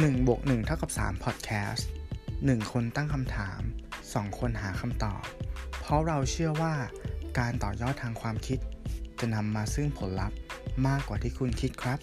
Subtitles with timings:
[0.00, 1.82] 1บวก1เท่ากับ3 Podcast
[2.26, 3.60] 1 คนตั้งคำถาม
[4.00, 5.22] 2 คนหาคำตอบ
[5.80, 6.74] เพราะเราเชื่อว่า
[7.38, 8.58] การต่อยอดทางความคิด
[9.20, 10.38] จะนำมาซึ่งผลลัพธ์
[10.86, 11.98] มากกว่าที่คุณคิดครับ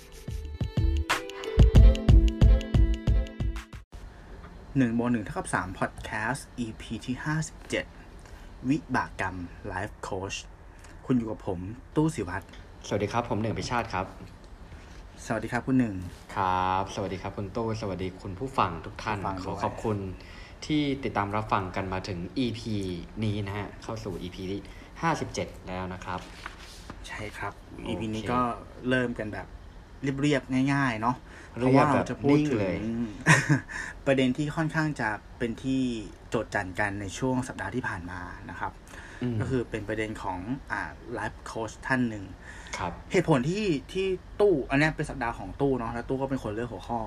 [4.80, 7.16] 1บวก1เท่ากับ3 Podcast EP ที่
[7.92, 9.36] 57 วิบากกรรม
[9.72, 10.38] Life Coach
[11.06, 11.60] คุณอยู่กับผม
[11.96, 12.46] ตู้สิวัตร
[12.88, 14.08] สวัสดีครับ ผมหนึ่งพิชาติครับ
[15.26, 15.96] สวัสดีครับคุณหนึ่ง
[16.36, 19.98] ครับ สวัสดีครับคุณตู้สวัสดีคุณผู้ฟังทุกท่านผู้ฟังขอด้วยขอบคุณ
[20.66, 22.62] ที่ติดตามรับฟังกันมาถึง EP
[23.24, 24.62] นี้นะฮะ เข้าสู่ EP ที่
[25.16, 26.20] 57แล้วนะครับ
[27.08, 28.40] ใช่ครับโอเค EP นี้ก็
[28.90, 29.48] เริ่มกันแบบ
[30.22, 31.16] เรียบๆง่ายๆ เนาะ
[31.50, 32.82] เพเรียบราะว่าแบบเราจะพูดนิ่งถึเลยง
[34.06, 35.82] ประเด็นที่ค่อนข้างจะเป็นที่
[36.30, 38.72] โจทย์จันกันในช่วงสัปดาห์ที่ผ่านมานะครับ
[39.34, 40.40] มก็คือเป็นประเด็นของ
[40.72, 40.82] อ่า
[41.14, 42.26] ไลฟ์โค้ชท่านหนึ่ง
[42.80, 44.08] ครับ เหตุผลที่ที่
[44.42, 47.00] ตู้อันเนี้ยเป็นสัปดาห์ของตู้เนาะแล้วตู้ก็เป็นคนเลือกหัวข้อ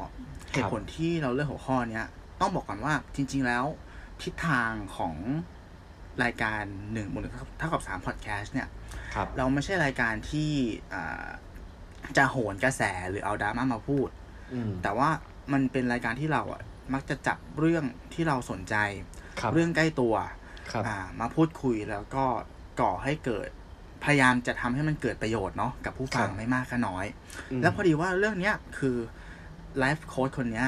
[0.52, 2.06] เหตุผลที่เราเลือกหัวข้อเนี้ย
[2.40, 3.64] ต้องบอกก่อนว่าจริง ๆ แล้ว
[4.22, 5.14] ทิศทางของ
[6.24, 6.62] รายการ
[6.92, 7.26] หนึ่งบน
[7.58, 8.68] เท่ากับสามพอดแคสต์เนี่ย
[9.14, 10.50] ครับเราไม่ใช่รายการที่
[10.94, 11.26] อ่า
[12.16, 14.08] จะโหนกระแสหรือเอาดราม่ามาพูด
[14.52, 15.10] อืมแต่ว่า
[15.52, 16.62] มันเป็นรายการที่เราอะ
[16.94, 17.84] มักจะจับเรื่อง
[18.14, 18.74] ที่เราสนใจ
[19.40, 20.14] ครับเรื่องใกล้ตัว
[20.72, 22.24] ครับอ่ามาพูดคุยแล้วก็
[22.80, 23.48] ก่อให้เกิด
[24.04, 27.06] พยายามจะทำให้มันเกิดประโยชน์เนาะกับผู้ฟังไม่มากก็น้อย
[27.58, 28.96] มแล้วพอดีว่าเรื่องเนี้ยคือ
[29.78, 30.66] ไลฟ์โค้ชคนเนี้ย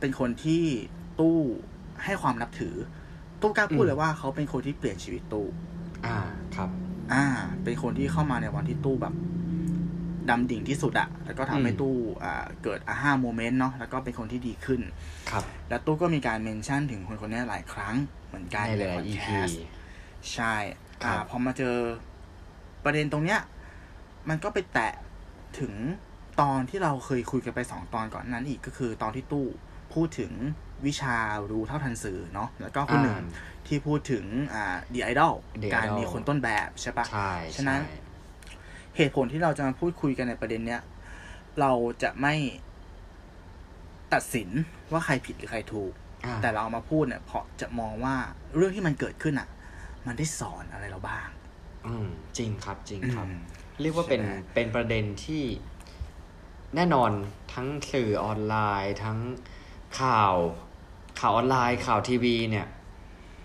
[0.00, 0.62] เป็นคนที่
[1.20, 1.38] ตู้
[2.04, 2.74] ให้ความนับถือ
[3.42, 5.46] ตู้กล้าพูดเลยว่าเขาเป็นคนที่เปลี่ยนชีวิตตู้
[6.06, 6.18] อ่า
[6.56, 6.70] ครับ
[7.12, 7.24] อ่า
[7.64, 9.14] เป็นคนที่เข้ามาในวันที่ตู้แบบ
[10.30, 14.80] ดำดิ่งที่สุดอะแล้วก็ทำให้อืมตู้อ่าเกิดอาห้าโมเมนต์เนาะแล้วก็เป็นคนที่ดีขึ้น
[15.30, 17.94] ครับ แล้วตู้ก็มีการเมนชั่นถึงคนคนนี้หลายครั้ง
[18.28, 19.60] เหมือนกันในหลายพอดๆ EP แคสต์
[20.32, 20.54] ใช่
[21.04, 21.76] ครัอ่าบพอมาเจอ
[22.84, 23.40] ประเด็นตรงเนี้ย
[24.28, 24.92] มันก็ไปแตะ
[25.58, 25.72] ถึง
[26.40, 29.46] ตอนที่เราเคยคุยกันไปสองตอนก่อนนั้นอีกก็คือตอนที่ตู้
[29.94, 30.32] พูดถึง
[30.86, 31.16] วิชา
[31.50, 33.24] รู้เท่าทันสื่อเนาะแล้วก็คนหนึ่งอ่า
[33.66, 34.24] ที่พูดถึง
[34.54, 37.98] อ่า The Idol The การ Idol มีคนต้นแบบใช่ปะใช่ฉะนั้นใช่
[38.96, 40.80] เหตุผลที่เราจะมาพูดคุยกันในประเด็นเนี้ย
[41.60, 42.34] เราจะไม่
[44.12, 44.48] ตัดสิน
[44.92, 45.92] ว่าใครผิดหรือใครถูก
[46.24, 48.16] อ่าแต่เราเอามาพูดเนี่ยเพราะจะมองว่า
[48.56, 49.48] เรื่องที่มันเกิดขึ้นอะ
[50.06, 51.28] มันได้สอนอะไรเราบ้าง
[51.86, 52.06] อืม
[52.38, 53.40] จริงครับจริงครับอืม
[53.80, 55.42] เรียกว่าเป็นใช่ไหมเป็นประเด็นที่
[56.76, 57.10] แน่นอน
[57.54, 59.18] ทั้งสื่อออนไลน์ ทั้ง
[60.00, 60.34] ข่าว
[61.20, 62.66] ข่าวออนไลน์ ข่าวทีวีเนี่ย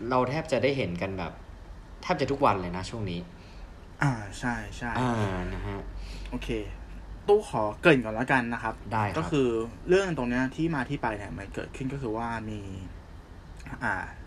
[0.10, 1.34] เราแทบจะได้เห็นกันแบบ
[2.02, 3.20] แทบจะทุกวันเลยนะช่วงนี้
[4.02, 5.12] อ่าใช่ใช่อ่า
[5.54, 5.80] นะฮะ
[6.30, 6.50] โอเค
[7.28, 9.48] ตู้ขอเกริ่นก่อนแล้วกันนะครับ ได้ครับก็คือ
[9.90, 12.97] เรื่องตรงเนี้ยที่มาที่ไปเนี่ยมันเกิดขึ้นก็คือว่ามีอ่า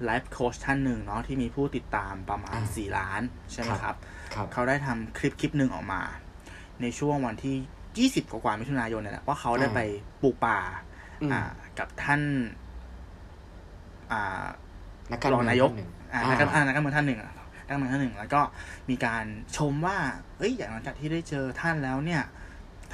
[0.05, 3.95] ไลฟ์โค้ชท่านหนึ่งเนาะที่มีผู้ติดตามประมาณอ่าสี่ล้าน ใช่ไหมครับ
[4.34, 6.03] ครับ เขาได้ทำคลิปคลิปหนึ่งออกมา
[6.83, 9.81] ในช่วงวันที่ 20 กว่าๆมิถุนายนเนี่ยแหละว่าเขาได้อ่าไป
[10.23, 10.59] ปลูกป่า
[11.23, 11.41] อืมอ่า
[11.78, 12.21] กับท่าน
[14.12, 14.45] อ่า
[15.11, 18.41] นักการรองเมืองนายกท่หนึ่งอ่าอ่านักการอ่านักการเมืองท่านหนึ่งอะนักการเมืองท่านหนึ่งแล้วก็
[18.91, 19.25] มีการ
[19.57, 19.97] ชมว่า
[20.39, 22.22] เอ้ยอย่างหลังจากที่ได้เจอท่านแล้วเนี่ย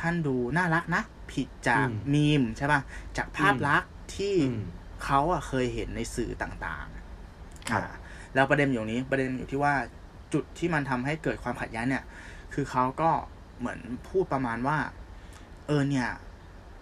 [0.01, 1.03] ท่านดูน่ารักนะ
[1.33, 2.81] ผิดจากมีมใช่ป่ะ
[3.17, 4.63] จากภาพลักษณ์ที่อืม
[5.05, 7.95] เขาอะเคยเห็นในสื่อต่างๆครับอ่า
[8.35, 9.75] แล้วประเด็นอยู่นี้ประเด็นอยู่ที่ว่า
[10.33, 12.05] จุดที่มันทำให้เกิดความขัดแย้งเนี่ย
[12.55, 13.11] คือเขาก็
[13.59, 14.79] เหมือนพูดประมาณว่า
[15.67, 16.09] เออเนี่ย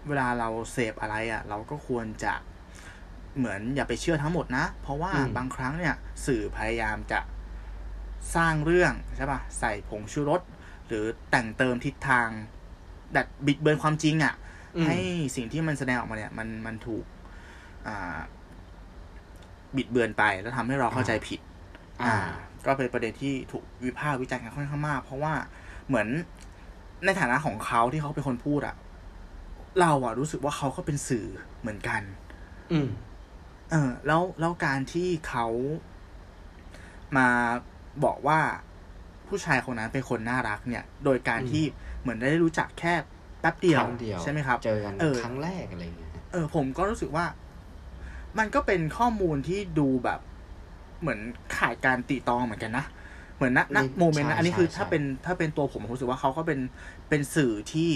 [0.07, 2.33] เวลาเราเสพอะไรอะ่ะ เราก็ควรจะ
[3.37, 5.95] เหมือนอย่าไปเชื่อทั้งหมดนะ เพราะว่าอืมบางครั้งเนี่ย
[6.25, 7.19] สื่อพยายามจะ
[8.35, 10.41] สร้างเรื่องใช่ปะ่ะใส่ผงชูรส
[10.87, 12.27] หรือแต่งเติมทิศทาง
[13.13, 14.33] แบบบิดเบือนความจริงอะ่ะ
[14.75, 14.97] อืมให้
[15.35, 17.14] สิ่งที่มันแสดงออกมาเนี่ย มันมันถูกอ่า
[19.75, 21.39] บิดเบือนไปแล้วทำให้เราเข้าใจผิด
[22.01, 22.15] อ่า
[22.65, 25.33] ก็เป็นประเด็นที่ถูกวิพากษ์วิจารณ์กันค่อนข้างมาก เพราะว่า
[25.87, 26.07] เหมือน
[27.05, 28.75] ในฐานะของเขาที่เขาเป็นคนพูดอะ
[29.81, 31.27] เราอะรู้สึกว่าเขาก็เป็นสื่อ
[31.59, 32.01] เหมือนกัน
[32.71, 32.87] อืม
[33.71, 35.47] เออ แล้วแล้วการที่เขา
[37.17, 37.27] มา
[38.05, 38.39] บอกว่า
[39.27, 41.63] ผู้ชายคนนั้นเป็นคนน่ารักเนี่ย โดยการอืมที่
[42.01, 42.93] เหมือนได้รู้จักแค่
[43.41, 47.25] แป๊บเดียวครั้งเดียวใช่ไหมครับ เจอกันเออครั้งแรกอะไรอย่างเงี้ย เออ ผมก็รู้สึกว่า
[48.39, 50.19] มันก็เป็นข้อมูลที่ดูแบบ
[51.01, 51.19] เหมือน
[51.57, 52.85] ขาดการตีตองเหมือนกันนะ
[53.35, 56.59] เหมือนณณนี่โมเมนต์นะใช่อันนี้คือใช่ถ้าเป็นถ้าเป็นตัวผมผมรู้สึกว่าเขาก็เป็น
[57.09, 57.91] เป็นสื่อที่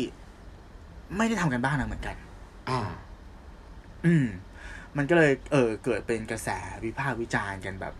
[1.17, 2.15] ไม่ได้ทำกันบ้านนะเหมือนกัน
[2.69, 2.79] อ่า
[4.05, 4.27] อืม
[4.97, 6.49] มันก็เลย เออ เกิดเป็นกระแส
[6.83, 7.93] วิพากษ์วิจารณ์กันแบบ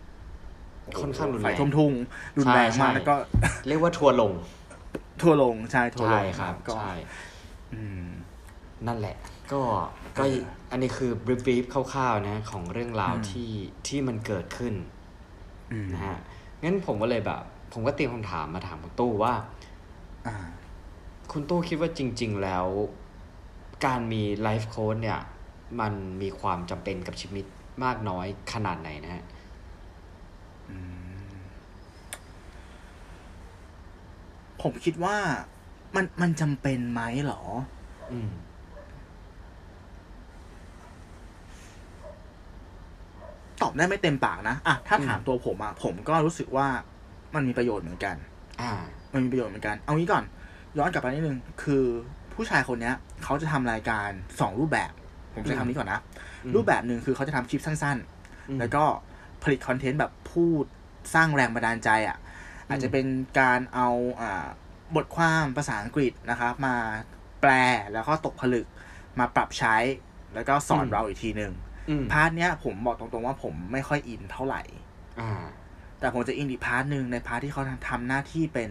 [0.84, 1.92] โโหค่อนข้างรุนแรงไฟทุ่มทุ่ง
[2.38, 3.14] รุนแรงใช่มากใช่แล้วก็
[3.68, 4.32] เรียกว่าทัวร์ลง
[5.22, 6.92] ทั่วลงใช่ทั่วลใช่งครับ ก็ใช่
[7.74, 8.06] อืม
[8.86, 9.16] นั่นแหละ
[9.52, 9.60] ก็
[10.18, 13.52] ก็เอออันนี้คือบรีฟคร่าวๆนะของเรื่องราวอืมที่
[13.86, 14.74] ที่มันเกิดขึ้น
[15.72, 16.18] อืมนะฮะ
[16.62, 17.40] งั้นผมก็เลยแบบ
[17.72, 19.34] ผมก็เตรียมคำถามมาถามคุณตู้ว่า
[20.26, 20.36] อ่า
[21.32, 22.66] คุณตู้คิดว่าจริง ๆ แล้ว
[23.86, 25.20] การมีไลฟ์โค้ดเนี่ย
[25.80, 27.44] มันมีความจำเป็นกับชีวิต
[27.84, 29.24] มากน้อยขนาดไหนนะฮะ
[34.62, 35.16] ผมคิดว่า
[35.96, 37.42] มันมันจำเป็นไหมเหรอ
[38.12, 38.30] อืม
[43.62, 46.66] ตอบได้ไม่เต็มปากนะอะถ้าอืมถามตัวผมอะผมก็รู้สึกว่า
[47.34, 48.16] มันมีประโยชน์เหมือนกัน
[48.60, 48.70] อ่า
[49.14, 50.24] มันมีประโยชน์เหมือนกัน เอางี้ก่อน
[50.78, 51.84] ย้อนกลับไปนิดนึง คือ
[52.34, 54.08] ผู้ชายคนเนี้ยเขาจะทำรายการ
[54.40, 54.92] สองรูปแบบ
[55.34, 56.00] ผมใช้คำนี้ก่อนนะ
[56.44, 57.96] อืมรูปแบบหนึ่งคือเขาจะทำคลิปสั้น
[58.48, 58.84] อืมๆแล้วก็
[59.42, 60.64] ผลิตคอนเทนต์แบบพูด
[61.14, 62.18] สร้างแรงบันดาลใจอะ่ะ
[62.68, 63.06] อาจจะเป็น
[63.40, 63.88] การเอา
[64.20, 64.46] อ่า
[64.96, 66.76] บทความภาษาอังกฤษนะครับมา
[67.40, 67.50] แปล
[67.92, 68.66] แล้วก็ตกผลึก
[69.18, 69.76] มาปรับใช้
[70.34, 71.69] แล้วก็สอนอืมเราอีกทีหนึ่งอืม
[72.12, 74.62] part เนี้ยผมบอกตรงๆว่าผมไม่ค่อยอินเท่าไหร่
[75.20, 75.42] อ่า
[76.00, 78.70] แต่ผมจะอินอีก part หนึ่งใน part ที่เขาทำหน้าที่เป็น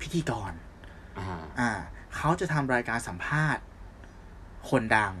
[0.00, 0.52] พิธีกร
[1.18, 1.70] อ่าอ่า
[2.16, 3.64] เขาจะทำรายการสัมภาษณ์
[4.70, 5.14] คนดัง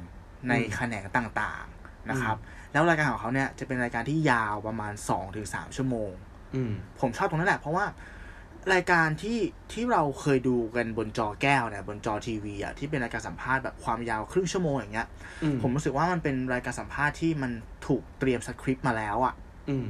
[0.48, 2.36] ในอืมแขนงต่างๆนะครับ
[2.72, 6.12] แล้วรายการของเขาเนี่ยจะเป็นรายการที่ยาวประมาณสองถึงสามชั่วโมง
[6.54, 7.84] อืมผมชอบตรงนั้นแหละเพราะว่า
[8.74, 9.38] รายการที่
[9.72, 15.08] ที่เราเคยดูกันบนจอแก้วเนี่ยบนจอทีวีอะที่เป็นรายการสัมภาษณ์แบบความยาวครึ่งชั่วโมงอย่างเงี้ย
[15.42, 17.52] อืมผมรู้สึกว่ามันเป็นรายการสัมภาษณ์ที่มัน
[17.86, 19.34] ถูกเตรียมสคริปต์มาแล้วอะ
[19.68, 19.86] อืม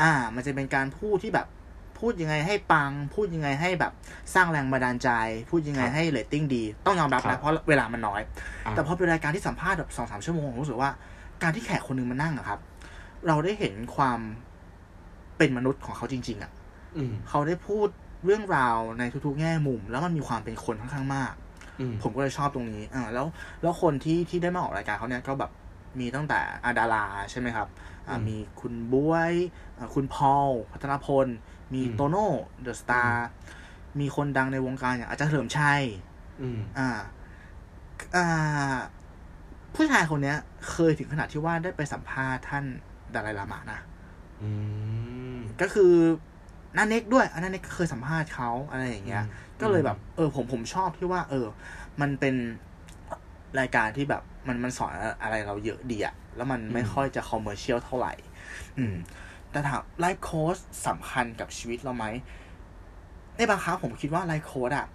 [0.00, 1.46] อ่า มันจะเป็นการพูดที่แบบ
[1.98, 3.92] พูดยังไงให้ปัง พูดยังไงให้แบบ
[4.34, 5.10] สร้างแรงบันดาลใจ
[5.50, 8.20] พูดยังไงครับให้เรตติ้งดี ต้องยอมรับนะครับเพราะเวลามันน้อย
[8.66, 10.90] อ่าแต่พอเป็นรายการที่สัมภาษณ์แบบสองสามชั่วโมงผมรู้สึกว่า
[11.42, 12.60] การที่แขกคนหนึ่งมานั่งอะครับ
[13.26, 14.20] เราได้เห็นความ
[15.38, 16.63] เป็นมนุษย์ของเขาจริง ๆอะอืม
[17.28, 17.88] เขาได้พูด
[18.24, 21.34] เรื่องราวในทุกๆ แง่มุม แล้วมันมีความเป็นคนค่อนข้างมาก
[21.80, 23.26] อืมผมก็เลยชอบตรงนี้อ่าแล้ว
[23.62, 25.50] แล้วคนที่ที่ได้มาออกรายการเขาเนี่ยก็แบบ
[26.00, 27.68] มีตั้งแต่อาดาราใช่ไหมครับ
[28.08, 29.34] อ่าอืมมีคุณบวย
[29.78, 31.26] อ่าคุณพอลพัฒนพล
[31.74, 32.28] มีอืมโตโน่
[32.62, 33.28] เดอะสตาร์
[34.00, 35.82] มีคนดังในวงการอย่างอาจารย์เฉลิมชัย
[36.40, 36.88] อืมอ่า
[38.16, 38.76] อ่า
[39.74, 40.38] ผู้ชายคนเนี้ย
[40.70, 42.64] เคยถึงขนาดที่ว่าได้ไปสัมภาษณ์ท่าน
[43.14, 43.80] ดาไลลามะนะ
[44.42, 44.50] อื
[45.34, 45.94] มก็คือ
[46.76, 51.46] น้าเน็กด้วยอันน้าเน็กก็เคยสัมภาษณ์เขาอะไรอย่างเงี้ยอืมก็เลยแบบ เออ ผมผมชอบที่ว่า เออ
[52.00, 52.34] มันเป็น
[53.60, 54.92] รายการที่แบบมันมันสอน
[55.22, 58.12] อะไรเราเยอะดีอะแล้วมันไม่ค่อยจะ commercial เท่าไหร่
[58.78, 58.94] อืม
[59.50, 60.56] แต่ถามไลฟ์โค้ช
[60.86, 62.04] สำคัญกับชีวิตเราไหม
[63.36, 64.86] ในบางครั้งผมคิดว่าไลฟ์โค้ชอะ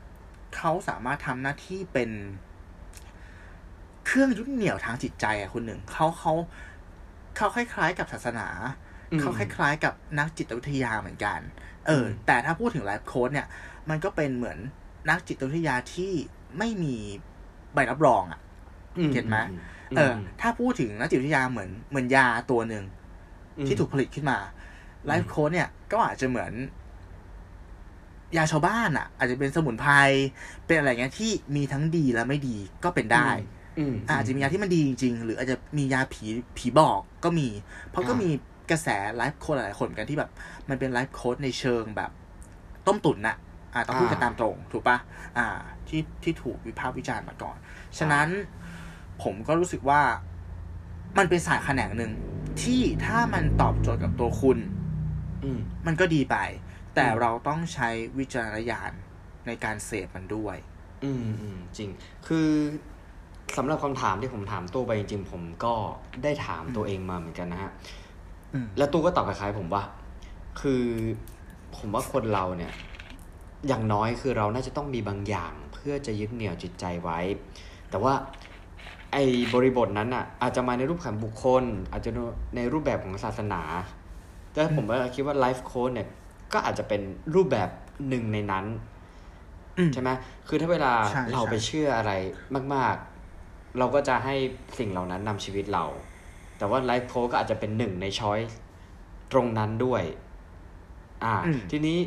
[0.55, 2.09] เขาสามารถทำหน้าที่เป็น
[4.05, 6.33] เครื่องยึดเหนี่ยวทางจิตใจอะคุณหนึ่งเขาเขา
[7.35, 8.88] เขาคล้ายๆกับศาสนาอืม
[9.19, 11.39] เขาคล้ายๆกับนักจิตวิทยาเหมือนกัน
[11.87, 13.47] เอออืมแต่ถ้าพูดถึงไลฟ์โค้ดเนี่ย
[13.89, 14.57] มันก็เป็นเหมือน
[15.09, 16.11] นักจิตวิทยาที่
[16.57, 16.95] ไม่มี
[17.73, 18.39] ใบรับรองอะ่ะ
[19.13, 19.37] เก็ตไหม
[19.97, 22.83] เออ ถ้าพูดถึงนักจิตวิทยาเหมือนเหมือนยาตัวหนึ่ง
[23.57, 24.37] อืมที่ถูกผลิตขึ้นมา
[25.05, 26.51] ไลฟ์โค้ดเนี่ยก็อาจจะเหมือน
[28.37, 29.93] ยาชาวบ้านอะ่ะ อาจจะเป็นสมุนไพร
[30.65, 33.29] เป็นอะไรเงี้ยที่มีทั้งดีและไม่ดีก็เป็นได้
[33.79, 36.25] อืมอาจจะมียาที่มันดีจริงๆ หรืออาจจะมียาผี
[36.57, 37.47] ผีบอกก็มี
[37.91, 38.31] เพราะก็อ่ามีมี
[38.71, 40.31] กระแสไลฟ์โค้ดหลายๆคนเหมือนกันที่แบบ
[40.69, 42.11] มันเป็นไลฟ์โค้ดในเชิงแบบ
[42.87, 43.37] ต้มตุ๋นน่ะ
[43.73, 44.97] อ่าต้องพูดกันตามตรง ถูกปะ
[45.37, 45.45] อ่า
[45.87, 47.57] ที่ที่ถูกวิพากษ์วิจารณ์มาก่อน
[47.97, 48.27] ฉะนั้น
[49.23, 50.01] ผมก็รู้สึกว่า
[51.17, 52.11] มันเป็นสายแขนงหนึ่ง
[52.61, 54.57] ที่ถ้ามันตอบโจทย์กับตัวคุณ
[55.43, 56.37] อืมมันก็ดีไป
[56.95, 57.89] แต่อืมเราต้องใช้
[58.19, 58.91] วิจารณญาณ
[59.47, 60.57] ในการเสพมันด้วย
[61.03, 61.89] อืมอืมจริง
[62.27, 62.49] คือ
[63.57, 65.73] สำหรับคำถามที่ผมถามตัวไปจริงๆผมก็
[66.23, 68.08] ได้ถามตัวเองมาเหมือนกันนะฮะอืม
[68.77, 69.83] แล้วตู้ก็ตอบคล้ายๆผมว่า
[70.61, 70.83] คือ
[71.77, 72.73] ผมว่าคนเราเนี่ย
[73.67, 77.19] อย่างน้อยคือเราน่าจะต้องมีบางอย่าง เพื่อจะยึดเหนี่ยวจิตใจไว้
[77.89, 78.13] แต่ว่า
[79.13, 82.11] ไอ้บริบทนั้นอะ อาจจะมาในรูปของบุคคล อาจจะ
[82.55, 83.61] ในรูปแบบของศาสนา
[84.51, 86.07] แต่ผมว่าคิดว่าไลฟ์โค้ดเนี่ย
[86.53, 87.01] ก็อาจจะเป็น
[87.35, 87.69] รูปแบบ
[88.09, 88.65] หนึ่งในนั้น
[89.77, 90.09] อืมใช่ไหม
[90.47, 92.11] คือถ้าเวลาใช่เราใช่ไปเชื่ออะไร
[92.73, 92.95] มาก
[93.37, 94.35] ๆ เราก็จะให้
[94.79, 95.85] สิ่งเหล่านั้นนำชีวิตเรา
[96.59, 98.39] แต่ว่าไลฟ์โค้ดก็อาจจะเป็นหนึ่งในช้อย
[99.31, 100.03] ตรงนั้นด้วย
[101.23, 101.97] อ่าอืมทีนี้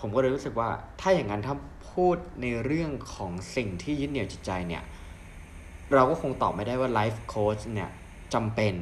[0.00, 0.68] ผมก็เลยรู้สึกว่า
[1.00, 1.54] ถ้าอย่างนั้นถ้า
[1.92, 4.82] พูดในเรื่องของสิ่งที่ยึดเหนี่ยวจิตใจเนี่ย
[5.94, 7.90] เราก็คงตอบไม่ได้ว่าไลฟ์โค้ชเนี่ย
[8.34, 8.74] จำเป็น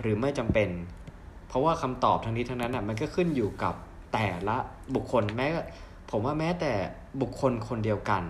[0.00, 0.70] หรือไม่จำเป็น
[1.48, 3.74] เพราะว่าคำตอบทั้งนี้ทั้งนั้นอะมันก็ขึ้นอยู่กับ
[4.12, 4.56] แต่ละ
[4.94, 5.46] บุคคลแม้
[6.10, 6.72] ผมว่าแม้แต่
[7.20, 8.24] บุคคลคนเดียวกัน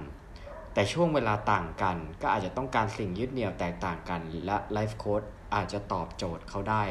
[0.75, 5.23] แต่ช่วงเวลาต่างกัน ก็อาจจะต้องการสิ่งยึดเหนี่ยวแตกต่างกัน และไลฟ์โค้ช
[5.55, 6.83] อาจจะตอบโจทย์เขาได้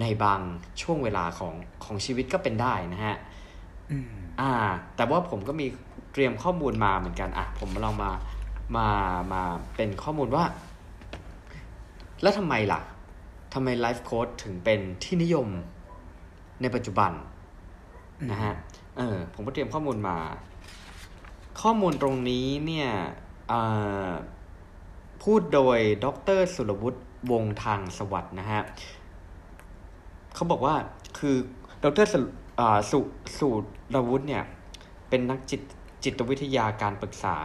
[0.00, 0.40] ในบาง
[0.82, 3.16] ช่วงเวลาของของชีวิตก็เป็นได้นะฮะ
[3.90, 4.52] อืมอ่า
[4.96, 5.66] แต่ว่าผมก็มี
[6.12, 8.10] เตรียมข้อมูลมาเหมือนกันอะผมลองมา
[8.76, 8.88] มา
[9.32, 9.42] มา
[9.76, 10.44] เป็นข้อมูลว่า
[12.22, 12.80] แล้วทำไมล่ะ
[13.54, 15.48] ทำไมไลฟ์โค้ดถึงเป็นที่นิยม
[16.62, 17.12] ในปัจจุบัน
[18.30, 18.54] นะฮะ
[18.96, 20.16] เออ ผมก็เตรียมข้อมูลมา
[21.60, 22.90] ข้อมูลตรงนี้เนี่ย
[23.48, 23.60] เอ่
[24.08, 24.10] อ
[25.22, 26.06] พูดโดยด
[26.38, 28.62] รสุรวุฒิ วงทางสวัสด์นะฮะ
[30.34, 30.74] เขาบอกว่า
[31.18, 31.36] คือ
[31.84, 32.20] ดรสุ
[32.90, 33.00] สุ
[33.38, 33.48] สุ
[33.94, 34.42] รวุฒิเนี่ย
[35.08, 35.60] เป็นนักจิต
[36.04, 37.36] จิตวิทยาการปรึกษา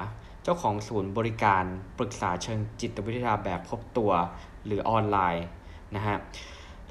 [0.43, 1.63] เจ้าของศูนย์บริการ
[1.97, 4.11] ปรึกษาเชิงจิตวิทยาแบบพบตัว
[4.65, 5.45] หรือออนไลน์
[5.95, 6.17] นะฮะ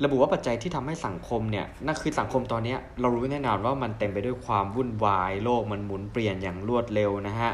[0.04, 7.50] ระบุว่าปัจจัยที่ทำให้สังคมเนี่ยนั่นคือสังคมตอนนี้เรารู้แน่นอนว่ามันเต็มไปด้วยความวุ่นวายโลกมันหมุนเปลี่ยนอย่างรวดเร็วนะฮะ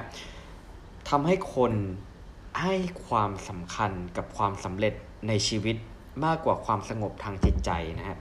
[1.10, 1.72] ทำให้คน
[2.62, 2.74] ให้
[3.06, 4.94] ความสำคัญกับความสำเร็จ
[5.28, 5.76] ในชีวิต
[6.24, 8.16] มากกว่าความสงบทางจิตใจนะฮะ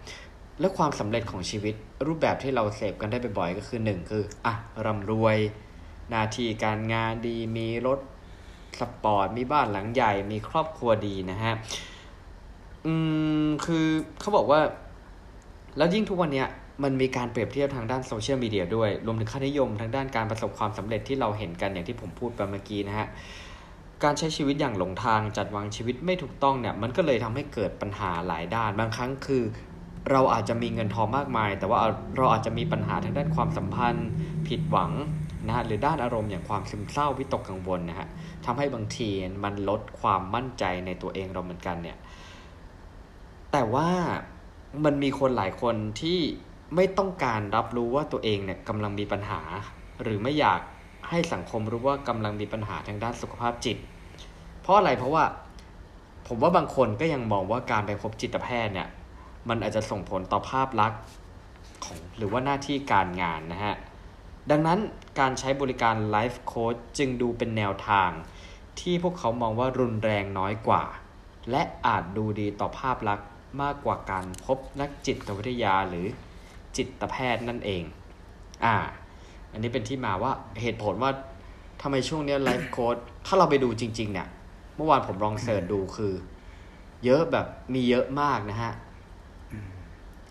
[0.60, 1.76] และความสำเร็จของชีวิต
[2.08, 4.54] รูปแบบที่เราเสพกันได้บ่อยๆก็คือหนึ่งคืออะ
[4.86, 5.38] ร่ำรวย
[6.10, 8.00] หน้าที่การงานดีมีรถ
[8.80, 11.54] สปอร์ตมีบ้านหลังใหญ่มีครอบครัวดีนะฮะ
[12.86, 12.94] อื
[13.46, 13.88] มคือ
[14.20, 14.60] เขาบอกว่า
[15.78, 16.48] แล้วยิ่งทุกวันเนี้ย
[16.84, 23.08] มันมีการเปรียบเทียบทางด้านโซเชียลมีเดียด้วย รวมถึงค่านิยมทางด้านการประสบความสำเร็จที่เราเห็นกันอย่างที่ผมพูดไปเมื่อกี้นะฮะ
[24.04, 29.44] การใช้ชีวิตอย่างหลงทางจัดวางชีวิตไม่ถูกต้องเนี่ยมันก็เลยทำให้เกิดปัญหาหลายด้าน บางครั้งคือ
[30.12, 31.80] เราอาจจะมีเงินทองมากมาย แต่ว่า
[32.18, 34.10] เราอาจจะมีปัญหาทางด้านความสัมพันธ์
[34.48, 34.92] ผิดหวัง
[35.48, 38.08] นะฮะหรือด้านอารมณ์อย่างความซึมเศร้าวิตกกังวลนะฮะ
[38.46, 39.10] ทำให้บางที
[39.44, 41.98] มันลดความมั่นใจในตัวเองเราเหมือนกันเนี่ย
[43.52, 43.90] แต่ว่า
[44.86, 46.20] มันมีคนหลายคนที่
[46.76, 49.42] ไม่ต้องการรับรู้ว่าตัวเองเนี่ยกำลังมีปัญหา
[50.04, 50.62] หรือไม่อยาก
[51.10, 53.78] ให้สังคมรู้ว่ากำลังมีปัญหาทางด้านสุขภาพจิต
[54.62, 55.24] เพราะอะไรเพราะว่า
[56.28, 58.88] ผมว่าบางคนก็ยังมองว่าการไปพบจิตแพทย์เนี่ย
[59.50, 61.00] มันอาจจะส่งผลต่อภาพลักษณ์
[61.84, 63.76] ของหรือว่าหน้าที่การงานนะฮะ
[64.52, 64.80] ดังนั้น
[65.20, 68.10] การใช้บริการไลฟ์โค้ชจึงดูเป็นแนวทาง
[68.80, 70.84] ที่พวกเขามองว่ารุนแรงน้อยกว่า
[71.52, 73.28] และอาจดูดีต่อภาพลักษณ์
[73.62, 76.06] มากกว่าการพบนักจิตวิทยาหรือ
[76.78, 77.84] จิตแพทย์นั่นเอง
[78.66, 78.76] อ่า
[79.56, 80.32] อันนี้เป็นที่มาว่า
[80.62, 81.12] เหตุผลว่า
[81.82, 82.96] ทำไมช่วงนี้ไลฟ์โค้ด
[83.26, 84.28] ถ้าเราไปดูจริง ๆ เนี่ย
[84.76, 86.14] เมื่อวานผมลองเสิร์ชดูคือ
[87.06, 88.74] เยอะแบบมีเยอะมากนะฮะ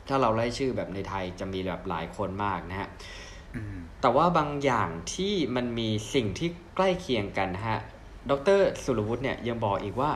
[0.08, 2.88] ถ้าเราไล่ชื่อแบบในไทยจะมีแบบหลายคนมากนะฮะ
[4.00, 7.78] แต่ว่าบางอย่างที่มันมีสิ่งที่ใกล้เคียงกันนะฮะ
[8.30, 10.10] ดรสุรวุฒิเนี่ยยังบอกอีกว่า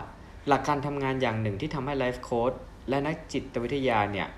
[0.49, 2.53] หลักการทำงานอย่างหนึ่งที่ทำให้ไลฟ์โค้ด
[2.88, 4.29] และนักจิตวิทยาเนี่ย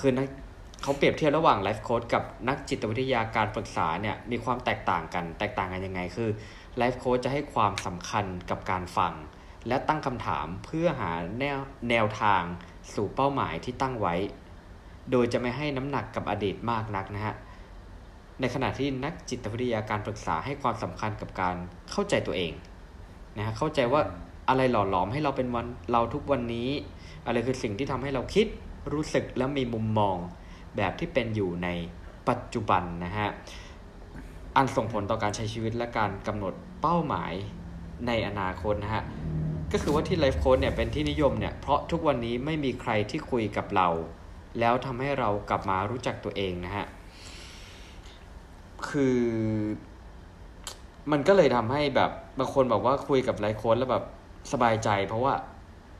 [0.00, 0.26] คือนัก
[0.82, 6.30] เขาเปรียบเทียบระหว่างไลฟ์โค้ดกับนักจิตวิทยาการปรึกษาเนี่ยมีความแตกต่างกัน แตกต่างกันยังไงคือ
[6.78, 9.12] ไลฟ์โค้ดจะให้ความสำคัญกับการฟัง
[9.68, 11.58] และตั้งคำถามเพื่อหาแนว
[11.90, 12.42] แนวทาง
[12.94, 14.14] สู่เป้าหมายที่ตั้งไว้
[15.10, 17.34] โดยจะไม่ให้น้ำหนักกับอดีตมากนักนะฮะ
[18.40, 21.56] ในขณะที่นักจิตวิทยาการปรึกษาให้ความสำคัญกับการ
[21.90, 22.52] เข้าใจตัวเอง
[23.36, 24.00] นะฮะเข้าใจว่า
[24.48, 26.68] อะไรหล่อหลอมให้เราเป็นวันเราทุกวันนี้
[27.26, 28.46] อะไรคือสิ่งที่ทำให้เราคิด
[28.92, 30.16] รู้สึกและมีมุมมอง
[30.76, 31.68] แบบที่เป็นอยู่ใน
[32.28, 33.28] ปัจจุบันนะฮะ
[34.56, 37.32] อันส่งผลต่อการใช้ชีวิตและการกำหนดเป้าหมาย
[38.06, 39.02] ในอนาคตนะฮะ
[39.72, 43.88] ก็คือว่าที่ไลฟ์โค้ดเนี่ยเป็นที่นิยมเนี่ย เพราะทุกวันนี้ไม่มีใครที่คุยกับเรา
[44.60, 46.86] แล้วทำให้เรากลับมารู้จักตัวเองนะฮะ
[48.88, 49.18] คือ
[51.10, 54.04] มันก็เลยทำให้แบบบางคนบอกว่าคุยกับไลฟ์โค้ดแล้วแบบ
[54.52, 55.34] สบายใจ เพราะว่า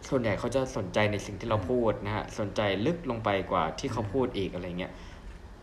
[0.09, 4.93] ส่วนใหญ่เขาจะสนใจในสิ่งที่เราพูดนะฮะสนใจลึกลงไปกว่าที่เขาพูดอีกอะไรเงี้ย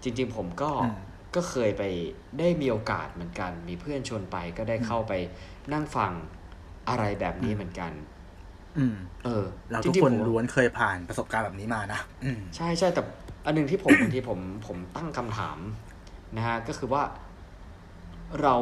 [0.03, 0.71] จริง ๆ ผมก็
[1.35, 1.83] ก็เคยไป
[2.39, 5.13] ได้มีโอกาสเหมือนกัน มีเพื่อนชวนไปก็ได้เข้าไป
[5.73, 6.13] นั่งฟัง
[6.89, 7.91] อะไรแบบนี้เหมือนกัน
[8.77, 13.01] อืมเออ เราทุกคนล้วนเคยผ่านประสบการณ์แบบนี้มานะอืมใช่ใช่แต่
[13.45, 15.57] อันนึงที่ผมบางทีผมผมตั้งคำถาม
[16.37, 17.03] นะฮะก็คือว่า
[18.41, 18.55] เรา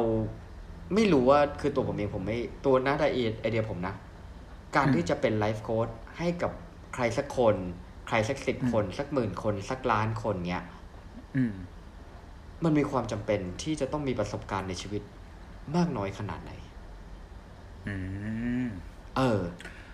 [0.94, 3.04] ไม่รู้ว่าคือตัวผมเองผมไม่ตัวน้าได
[3.40, 3.94] ไอเดียผมนะ
[4.76, 6.52] การที่จะเป็นไลฟ์โค้ดให้กับ
[6.94, 7.56] ใครสักคน
[8.06, 10.64] ใครสักสิบคน สักหมื่นคน สักล้านคนเนี้ย
[12.64, 15.02] มันมีความจำเป็นที่จะต้องมีประสบการณ์ในชีวิต
[15.76, 16.52] มากน้อยขนาดไหน
[17.88, 17.96] อื
[18.64, 18.68] ม
[19.16, 19.42] เออ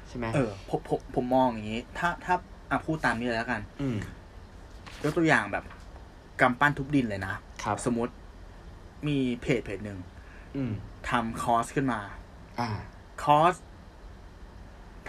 [0.08, 2.34] ใช่ไหมเออผมผมผมมองอย่างนี้ ถ้าถ้า
[2.70, 3.96] อะพูดตามนี้เลยแล้วกัน อืม
[5.02, 5.64] ยกตัวอย่างแบบ
[6.40, 7.34] กำปั้นทุบดินเลยนะ
[7.64, 8.12] ครับ สมมติ
[9.08, 9.98] มีเพจเพจหนึ่ง
[11.08, 12.00] ทำคอร์สขึ้นมา
[12.60, 12.68] อ่า
[13.22, 13.54] คอร์ส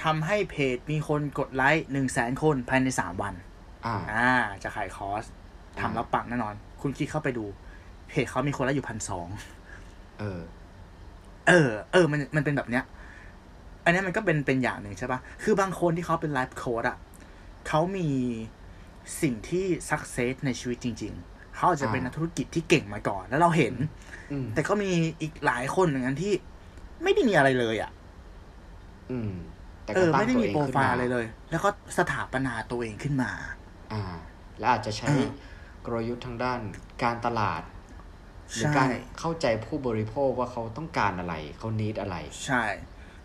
[0.03, 3.33] ทำให้เพจมีคนกดไลค์หนึ่งแสนคนภายในสามวัน
[3.85, 4.31] อ่า อ่า
[4.63, 5.23] จะขายคอร์ส
[5.79, 7.45] ทำแล้วปังแน่นอน คุณคลิกเข้าไปดู
[8.09, 9.27] เพจเขามีคนไลค์อยู่พันสอง
[10.19, 10.41] เออ
[11.47, 12.83] เออ เออ มันมันเป็นแบบเนี้ย
[13.83, 16.97] อันนี้มันก็เป็นเป็นอย่างหนึ่งใช่ปะคือบางคนที่เขาเป็นไลฟ์โค้ดอะ
[17.67, 18.09] เขามี
[19.21, 23.73] สิ่งที่สักเซสในชีวิตจริง ๆ เขาอาจจะเป็นนักธุรกิจที่เก่งมาก่อน แล้วเราเห็น
[24.53, 26.33] แต่ก็มีอีกหลายคนเหมือนกันที่
[27.03, 27.91] ไม่ได้มีอะไรเลยอะ
[29.11, 29.33] อืม
[29.95, 33.31] เออไม่ได้มีโปรไฟล์อะไรเลย แล้วก็สถาปนาตัวเองขึ้นมา
[33.93, 34.03] อ่า
[34.59, 35.09] แล้วอาจจะใช้
[35.85, 36.59] กลยุทธ์ทางด้าน
[37.03, 37.61] การตลาด
[38.53, 42.63] หรือการเข้าใจผู้บริโภคว่าเขาต้องการอะไร เขานิดอะไร ใช่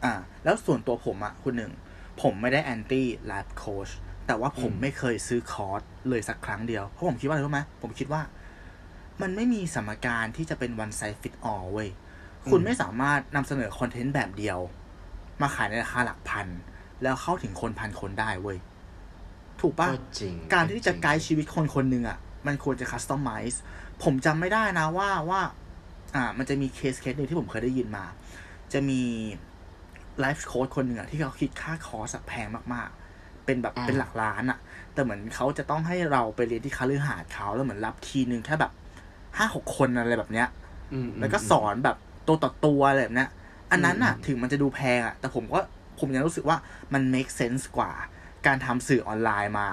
[0.04, 0.12] อ่า
[0.44, 1.72] แล้วส่วนตัวผมอะคุณหนึ่ง
[2.20, 3.88] ผผมไม่ได้แอนตี้ไลฟ์โค้ช
[4.26, 8.22] แต่ว่าผมอืมไม่เคยซื้อคอร์สเลยสักครั้งเดียว เพราะผมคิดว่าอะไรรู้ไหมผมคิดว่า
[9.22, 11.88] มันไม่มีสมการที่จะเป็น one size fit all เว้ย
[12.50, 14.58] คุณไม่สามารถนำเสนอคอนเทนต์แบบเดียว
[15.42, 16.46] มาขายในราคาหลักพัน
[17.02, 18.58] แล้วเข้าถึงคนพันคนได้เว้ย
[19.60, 23.62] ถูกปะก็จริงการที่จะไกด์จริงชีวิตคนคนหนึ่งอะ มันควรจะ customize
[24.02, 25.40] ผมจำไม่ได้นะว่าว่า
[26.14, 28.04] อ่า มันจะมีเคสเคสหนึ่งที่ผมเคยได้ยินมา
[28.72, 29.00] จะมี
[30.20, 34.58] ไลฟ์โค้ชคนหนึ่งอะที่เขาคิดค่าคอร์สอะแพงมากๆ เป็นแบบเป็นหลักล้านอะ
[34.92, 38.72] แต่เหมือนเขาจะต้องให้เราไปเรียนที่คฤหาสน์เขาแล้วเหมือนรับทีนึงแค่แบบ
[39.36, 40.48] ห้าหกคนอะไรแบบเนี้ย
[40.92, 43.30] อืมแล้วก็สอนแบบตัวต่อตัวอะไรแบบเนี้ย
[43.72, 45.60] อันนั้นน่ะอืมถึงมันจะดูแพงอะแต่ผมก็
[45.98, 46.56] ผมยังรู้สึกว่า
[46.92, 47.92] มัน make sense กว่า
[48.46, 49.68] การทำสื่อออนไลน์มา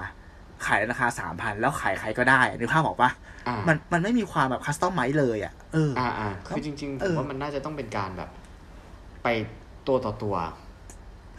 [0.66, 3.12] ขายราคาสามพันแล้วขายใครก็ได้นึกภาพออกปะ
[3.48, 8.30] อ่ามันมันไม่มีความแบบคัสตอมไมซ์เลยอะเออออ่าอ่าคือจริงๆผเอมอว่ามันน่าจะต้องเป็นการแบบ
[9.24, 9.28] ไป
[9.88, 10.36] ตัวต่อตัว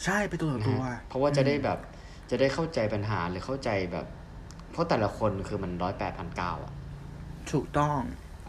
[0.05, 1.79] ใช่ไปตัวต่อนะตัวฮะเพราะว่าจะได้แบบ
[2.31, 4.07] จะได้เข้าใจปัญหาหรือเข้าใจแบบ
[4.73, 6.73] เพราะแต่ละคนคือมันร้อยแปดพันเก้าอะ
[7.53, 8.01] ถูกต้อง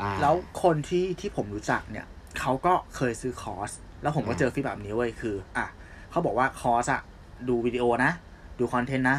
[0.02, 2.08] อ่าแล้วคนที่ที่ผมรู้จักเนี่ย
[2.40, 5.66] เขาก็เคยซื้อคอร์ส แล้วผมก็อ่าเจอ feedback นี้เว้ยคือ อะ
[6.12, 7.02] เขาบอกว่าคอร์สอะ
[7.48, 8.12] ดูวิดีโอนะ
[8.60, 9.18] ดูคอนเทนต์นะ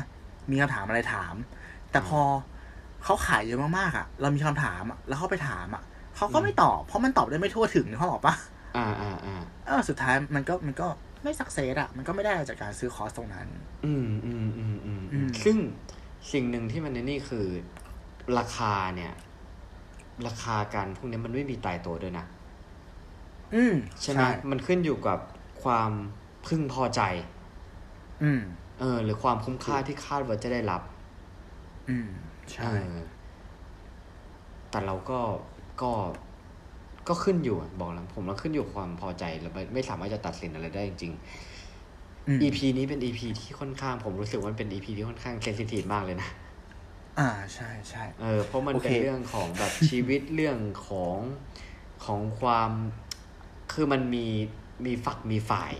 [0.51, 1.35] มีคำถามอะไรถาม
[1.91, 2.21] แต่พอ
[3.05, 5.83] เขาขายเยอะมากๆอะเรามีคำถามอะแล้วเขาไปถามอะ
[6.17, 8.35] เขาก็ไม่ตอบ เพราะมันตอบได้ไม่ทั่วถึงนึกภาพออกปะ
[8.77, 10.89] อ่าอ่าอ่าเออสุดท้ายมันก็มันก็
[11.23, 13.49] ไม่ success อะมันก็ไม่ได้อะไรจากการซื้อคอร์สตรงนั้น
[13.85, 15.57] อืมอืมอืมอืมอืมซึ่ง
[16.33, 17.47] สิ่งหนึ่งที่มันในนี่คือ
[18.39, 19.13] ราคาเนี่ย
[20.27, 22.27] ราคาการพวกนี้มันไม่มีตายตัวด้วยนะ
[23.55, 25.19] อืมใช่ไหมมันขึ้นอยู่กับ
[25.63, 25.91] ความ
[26.47, 27.03] พึงพอใจ
[28.23, 28.43] อืม
[28.81, 30.83] เออ หรือความคุ้มค่าที่คาดว่าจะได้รับ
[31.89, 32.09] อืม
[32.53, 32.97] ใช่เออ
[34.71, 35.21] แต่เราก็
[35.83, 35.93] ก็
[37.09, 41.13] ก็ขึ้นอยู่อะบอกแล้วผมเราขึ้นอยู่กับความพอใจเราไม่ไม่สามารถจะตัดสินอะไรได้จริง
[42.29, 46.29] อืมๆ EP นี้เป็น EP ที่ค่อนข้าง ผมรู้สึกว่ามันเป็น EP ที่ค่อนข้างเซนซิทีฟมากเลยนะ
[47.19, 51.17] อ่าใช่ใช่เออเพราะมันโอเป็เคนเรื่องของแบบชีวิตเรื่องของ
[52.05, 52.71] ของความ
[53.81, 54.27] คือมันมี
[54.87, 55.73] มีฝักมีฝ่าย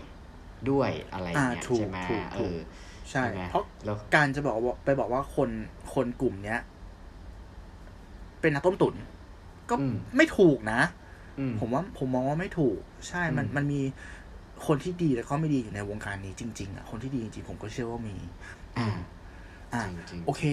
[0.69, 2.57] ด้วยอะไรอย่างเงี้ยอ่าถูกใช่ไหมถูกเอถูกอ
[3.09, 5.49] ใช่ไหมเพราะแล้วการจะบอกว่าไปบอกว่าคน
[5.93, 6.59] คนกลุ่มเนี้ย
[8.41, 8.95] เป็นนักต้มตุ๋น
[9.69, 10.81] ก็อืมไม่ถูกนะ
[11.39, 13.81] อืมผมว่าผมมองว่าไม่ถูก ใช่มันอืมมันมี
[14.67, 18.15] คนที่ดีแล้วก็ไม่ดีอยู่ในวงการนี้จริง ๆอะคนที่ดีจริงๆผมก็เชื่อว่ามี
[18.77, 18.87] อ่า
[19.73, 20.43] อ่าจริงๆโอเค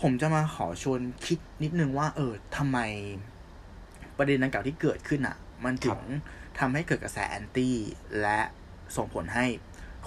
[0.00, 2.78] ผมจะมาขอชวนคิดนิดนึงว่า เออทำไม
[4.18, 6.00] ประเด็นดังกล่าวที่เกิดขึ้นอะ มันถึง
[6.58, 7.76] ทำให้เกิดกระแสแอนตี้
[8.20, 8.40] และ
[8.96, 9.44] ส่งผลให้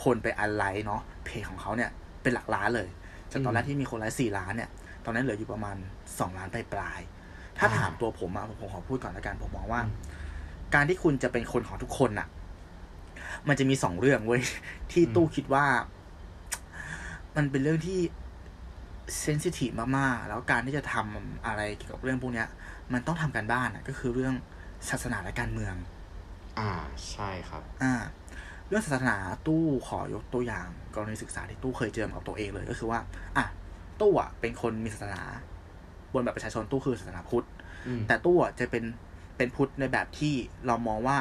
[0.03, 2.89] คนไปอันไลค์เนาะเพจของเขาเนี่ยเป็นหลักล้านเลย
[3.31, 4.69] จากตอนแรกที่มีคนไลค์สี่ล้านเนี่ย
[5.05, 5.77] ตอนนั้นเหลืออยู่ประมาณ
[6.19, 9.91] สองล้านปลายปลายๆถ้าอ่าถามตัวผมอะผมขอพูดก่อนละกันผมมองว่าอืม
[10.73, 12.27] การที่คุณจะเป็นคนของทุกคนน่ะ
[13.47, 14.41] มันจะมีสองเรื่องเว้ย
[14.91, 15.65] ที่อืมตู้คิดว่า
[17.35, 17.99] มันเป็นเรื่องที่
[19.21, 22.47] เซนซิทีฟมากๆ แล้วการที่จะทำอะไรเกี่ยวกับเรื่องพวกเนี้ย
[22.93, 24.35] มันต้องทำการบ้านอะก็คือเรื่อง
[24.89, 25.75] ศาสนาและการเมือง
[26.59, 26.71] อ่า
[27.11, 27.93] ใช่ครับอ่า
[28.67, 29.17] เรื่องศาสนา
[29.47, 32.99] ตู้ขอยกตัวอย่างกรณีศึกษาที่ตู้เคยเจอมากับตัวเองเลยก็คือว่า
[33.37, 33.45] อะ
[34.01, 35.23] ตู้อะเป็นคนมีศาสนา
[36.13, 37.47] บนแบบประชาชนตู้คือศาสนาพุทธ
[37.87, 38.83] อืมแต่ตู้อะจะเป็น
[39.37, 40.33] เป็นพุทธในแบบที่
[40.67, 41.17] เรามองว่า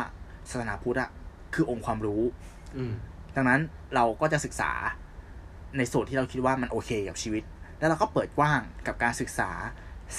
[0.51, 1.11] ศาสนาพุทธอะ
[1.55, 2.23] คือองค์ความรู้
[2.77, 2.93] อืม
[3.37, 3.61] ดังนั้น
[3.95, 4.73] เราก็จะศึกษา
[5.77, 7.43] ในส่วนที่เราคิดว่ามันโอเคกับชีวิต
[7.79, 9.51] แล้วเราก็เปิดกว้างกับการศึกษา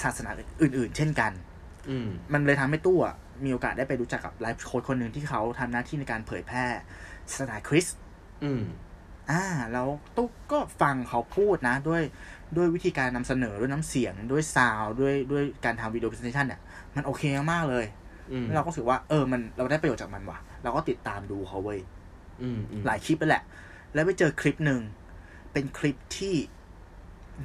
[0.02, 0.30] ศาสนา
[0.62, 1.51] อื่น ๆ เช่นกันอื
[2.06, 3.14] มมันเลยทำให้ตู้อะ
[3.44, 6.64] มีโอกาสได้ไปรู้จักกับไลฟ์โค้ชคนหนึ่งที่เขาทำหน้าที่ในการเผยแพร่
[7.30, 7.98] ศาสนาคริสต์
[8.44, 8.62] อืม
[9.30, 12.02] อ่า แล้วตู้ก็ฟังเขาพูดนะ ด้วย
[12.56, 16.60] ด้วยวิธีการนำเสนอด้วยน้ำเสียงด้วยซาวด้วยด้วยการทำวิดีโอ presentation เนี่ย
[16.96, 17.86] มันโอเคมากๆเลย
[18.32, 21.80] อืมแล้วเราก็รู้สึกว่า เออมันเราได้ประโยชน์จากมันว่ะ เราก็ติดตามดูเขาเว้ย
[22.42, 23.42] อืมอืมหลายคลิปไปแหละ
[23.94, 24.80] แล้วไปเจอคลิปหนึ่ง
[25.52, 26.34] เป็นคลิปที่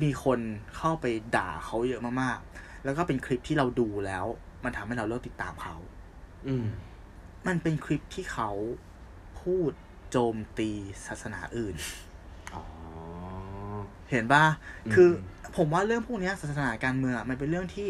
[0.01, 0.39] มีคน
[0.77, 4.25] เข้าไปด่าเขาเยอะมากๆ แล้วก็เป็นคลิปที่เราดูแล้ว
[4.63, 5.75] มันทำให้เราเลิกติดตามเขา
[6.47, 6.65] อืม
[7.47, 8.49] มันเป็นคลิปที่เขา
[9.41, 9.71] พูด
[10.11, 10.69] โจมตี
[11.07, 11.75] ศาสนาอื่น
[12.55, 12.63] อ๋อ
[14.11, 14.43] เห็นป่ะ
[14.85, 15.09] อืมคือ
[15.57, 17.89] ผมว่าเรื่องพวกเนี้ยศาสนาการเมืองอะมันเป็นเรื่องที่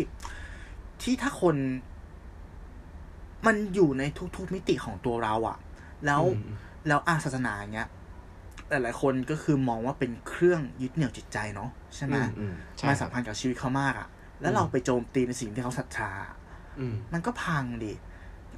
[1.02, 1.56] ที่ถ้าคน
[3.47, 4.04] มันอยู่ใน
[4.36, 5.58] ทุกๆมิติของตัวเราอะ
[6.06, 6.43] แล้วอืม
[6.88, 7.89] แล้วอาศาสนาเงี้ย
[8.69, 14.08] หลายๆคนก็คือมองว่าเป็นเครื่องยึดเหนี่ยวจิตใจเนาะใช่ไหมอืมอืมใช่มันครัสับมพันธ์กับชีวิตเขามากอะ
[14.41, 16.12] แล้วอืมเราไปโจมตีในสิ่งที่เขาศรัทธา
[16.80, 17.93] อืมมันก็พังดิ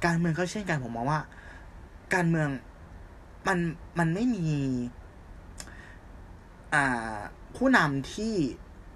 [0.04, 1.20] การเมืองก็เช่นกันผมมองว่า
[2.14, 2.48] การเมือง
[3.46, 3.58] มัน
[3.98, 4.48] มันไม่มี
[6.74, 7.18] อ่า
[7.56, 8.34] ผู้นำที่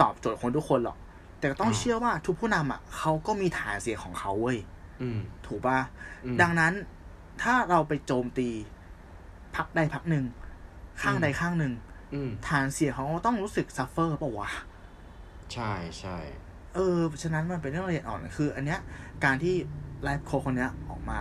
[0.00, 0.98] ตอบโจทย์คนทุกคนหรอก
[1.38, 4.58] แต่ก็ต้องอ่าเชื่อว่าทุกผู้นำอะเขาก็มีฐานเสียงของเขาเว้ย
[5.02, 5.78] อืมถูกป่ะ
[6.24, 6.72] อืมดังนั้น
[7.42, 8.48] ถ้าเราไปโจมตี
[9.56, 10.24] พรรคใดพรรคหนึ่ง
[11.02, 11.72] ข้างใดข้างหนึ่ง
[12.14, 14.50] อืมฐานเสียงเขาก็ต้องรู้สึก suffer ป่าวะ
[15.52, 16.16] ใช่ใช่
[16.74, 18.80] เออฉะนั้นมันเป็นเรื่องละเอียดอ่อนคือ อันเนี้ย
[19.24, 19.54] การที่
[20.02, 21.20] ไลฟ์โค้ชคนเนี้ยออกมา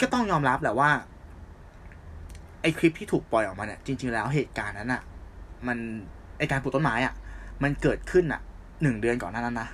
[0.00, 0.90] ก็ต้องยอมรับแหละว่า
[2.62, 5.02] ไอคลิปที่ถูกปล่อยออกมาเนี่ย จริง ๆ แล้วเหตุการณ์นั้นอะ
[5.66, 5.78] มัน
[6.38, 7.14] ไอการปลูกต้นไม้อะ
[7.62, 8.40] มันเกิดขึ้นอะ
[8.82, 9.68] หนึ่งเดือนก่อนหน้านั้นนะ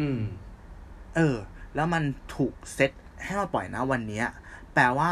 [0.00, 0.20] อืม
[1.16, 1.36] เออ
[1.74, 2.02] แล้วมัน
[2.36, 2.90] ถูกเซต
[3.24, 4.26] ให้มาปล่อยนะวันเนี้ย
[4.74, 5.10] แปลว่า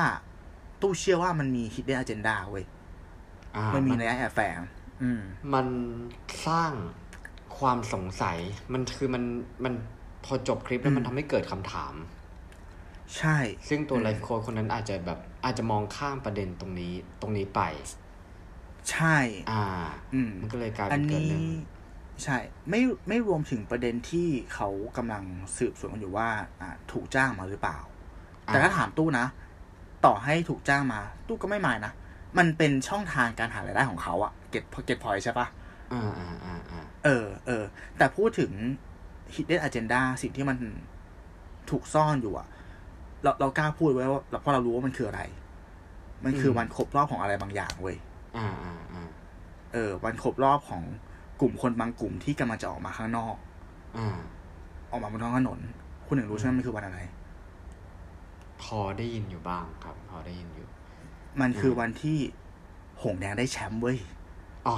[0.80, 2.64] ตู้เชื่อว่ามันมี hidden agenda เว้ย
[3.56, 4.60] อ่ามันมีมันในยแอบแฝง
[5.02, 5.20] อืม
[5.54, 5.66] มัน
[6.46, 6.72] สร้าง
[7.58, 8.38] ความสงสัย
[8.72, 9.24] มันคือมัน
[9.64, 9.74] มัน
[10.24, 11.94] พอจบคลิปแล้วมันทำให้เกิดคำถาม
[13.16, 13.36] ใช่
[13.68, 17.60] ซึ่งตัวอืมไลฟ์โค้ชคนนั้นอาจจะแบบอาจจะมองข้ามประเด็นตรงนี้ตรงนี้ไป
[18.90, 19.16] ใช่
[19.50, 19.62] อ่า
[20.14, 21.44] อืมมันก็เลยกลายอัเป็นนเกิดนี้เรื่อง
[22.24, 22.36] ใช่
[22.70, 25.24] ไม่ไม่รวมถึงประเด็นที่เขากำลัง
[25.56, 26.28] สืบสวนกันอยู่ว่า
[26.60, 27.78] อ่า ถูกจ้างมาหรือเปล่า
[28.48, 29.26] อ่าแต่ถ้าถามตู้นะ
[30.06, 31.92] ต่อให้ถูกจ้างมา ตู้ก็ไม่มายนะ
[32.38, 35.46] มันเป็นช่องทางการหารายได้ของเขาอะเก็ตเก็ตพอยใช่ปะ
[35.92, 37.64] อ่าอ่าอ่าอ่าเออเออ
[37.98, 38.50] แต่พูดถึง
[39.34, 40.56] hidden agenda สิ่งที่มัน
[41.70, 42.46] ถูกซ่อนอยู่อะ
[43.22, 45.22] เราเรากล้าพูดไว้ว่าเพราะเรารู้ว่ามันคืออะไร
[46.24, 47.96] มันคือวันครบรอบของอะไรบางอย่างเว้ย
[48.36, 49.08] อ่าอ่าอ่า
[49.72, 50.82] เออ วันครบรอบของ
[51.40, 53.36] กลุ่มคนบางกลุ่มที่กำลังจะออกมาข้างนอก
[53.96, 54.18] อ่า
[54.90, 55.60] ออกมาบนท้องถนน
[56.06, 56.98] คุณหนึ่งรู้ใช่ไหมมันคือวันอะไร
[58.62, 60.68] พอได้ยินอยู่บ้างครับ พอได้ยินอยู่
[61.40, 62.18] มันคือมวันที่
[63.02, 63.98] หงส์แดงได้แชมป์เว้ย
[64.66, 64.74] อ๋อ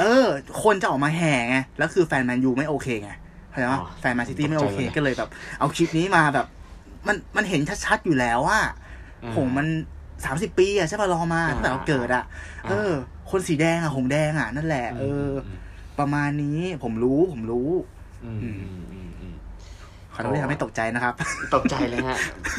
[0.00, 0.26] เออ
[0.62, 3.10] คนจะออกมาแห่ไง แล้วคือแฟนแมนยูไม่โอเคไง
[3.50, 5.28] เข้าใจไหมอ๋อแฟนแมนซิตี้ไม่โอเคตกใจเลยก็เลยแบบ
[5.58, 6.46] เอาคลิปนี้มาแบบ
[7.06, 8.60] มันมันเห็นชัดๆอยู่แล้วว่า
[9.24, 9.66] อ่าหงส์มัน
[10.24, 12.24] สามสิบปีอะใช่ป่ะรอมาอ่าตั้งแต่เราเกิดอะ
[12.66, 12.90] อ่าเออ
[13.30, 15.34] คนสีแดงอะหงส์แดงอะนั่นแหละเอออ
[15.98, 17.68] ประมาณนี้ผมรู้ผมรู้
[18.24, 19.34] อืมอืมอืมอืมอืม
[20.14, 21.14] ขอโทษที่ทำให้ตกใจนะครับ
[21.54, 22.18] ตกใจเลยฮะ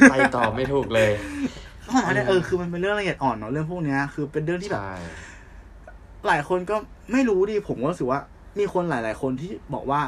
[0.09, 1.11] ไปต่อไม่ถูกเลย
[1.81, 4.95] เข้ามาเนี่ยเออคือมันเป็นเรื่องละเอียดอ่อนเนาะเรื่องพวกเนี้ยคือเป็นเรื่องที่แบบใช่
[6.27, 6.75] หลายคนก็
[7.11, 8.19] ไม่รู้ดิผมก็รู้สึกว่า
[8.59, 10.01] มีคนหลาย ๆ คนที่บอกว่า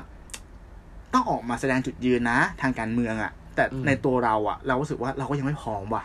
[1.14, 6.04] ต้องออกมาแสดงจุดยืนนะ ทางการเมืองอะแต่ในตัวเราอะเรารู้สึกว่าเราก็ยังไม่พร้อมว่ะ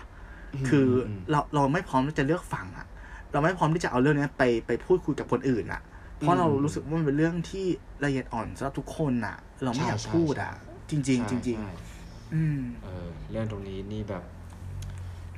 [0.68, 2.87] คืออมเราเราไม่พร้อมที่จะเลือกฝั่งอะ
[3.33, 5.83] เราไม่พร้อมที่จะเอาเรื่องเนี้ยไปไปพูดคุยกับคนอื่นอะ
[6.18, 7.66] เพราะเรารู้สึกว่ามันเป็นเรื่องที่
[8.05, 10.53] ละเอียดอ่อนสำหรับทุกคนอะเราไม่อยากใช่พูดอะ
[10.88, 14.23] ใช่จริง ๆจใช่ริงใช่ๆอืมเออเรื่องตรงนี้นี่แบบ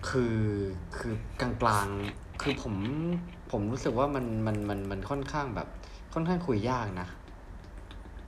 [0.08, 0.38] คือ
[0.96, 1.50] คือกลา
[1.84, 2.74] งๆคือผม
[3.50, 5.68] ผมรู้สึกว่ามันมันมันมันค่อนข้างแบบ
[6.14, 7.08] ค่อนข้างคุยยากนะ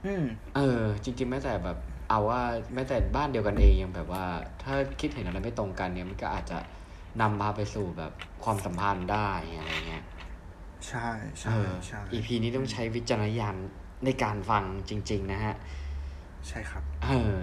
[0.03, 0.23] อืม
[0.55, 1.77] เออ จริง ๆ แม้แต่แบบ
[2.09, 2.41] เอาว่า
[2.73, 4.25] แม้แต่บ้านเดียวกันเองยังแบบว่า
[4.63, 6.57] ถ้าคิดเห็นอะไรไม่ตรงกันเนี่ยมันก็อาจจะ
[7.21, 8.11] นำพาไปสู่แบบ
[8.43, 10.03] ความสัมพันธ์ได้อะไรเงี้ย
[10.87, 11.07] ใช่
[11.45, 13.55] เอใช่อใช่ EP นี้ต้องใช้วิจารณญาณ
[14.05, 15.55] ในการฟังจริง ๆ นะฮะ
[16.47, 17.07] ใช่ครับ เอ
[17.39, 17.41] อ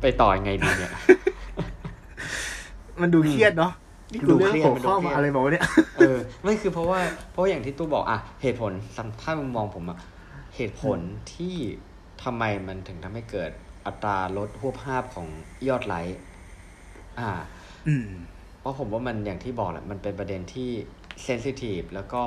[0.00, 0.92] ไปต่อยังไงดีเนี่ย
[3.00, 3.72] มันดูเครียดเนาะ
[4.14, 5.64] นี่คือเรื่องดูเครียดหัวข้อมันดูเครียดมาอะไรบอกว่าเนี่ย
[5.96, 7.00] เออไม่คือเพราะว่า
[7.32, 9.98] เพราะว่าอย่างที่ตู้บอกอะเหตุผลสำถ้ามุมมองผมอะ
[10.56, 10.98] เหตุผล
[11.34, 11.56] ที่
[12.22, 13.50] ทำไมมันถึงทำให้เกิด
[13.86, 15.26] อัตราลดหัวภาพของ
[15.68, 16.18] ยอดไลค์
[17.18, 17.30] อ่า
[17.88, 18.08] อืม
[18.60, 20.70] เพราะผมว่ามันอย่างที่บอกแหละมันเป็นประเด็นที่
[21.24, 22.22] เซนซิทีฟแล้วก็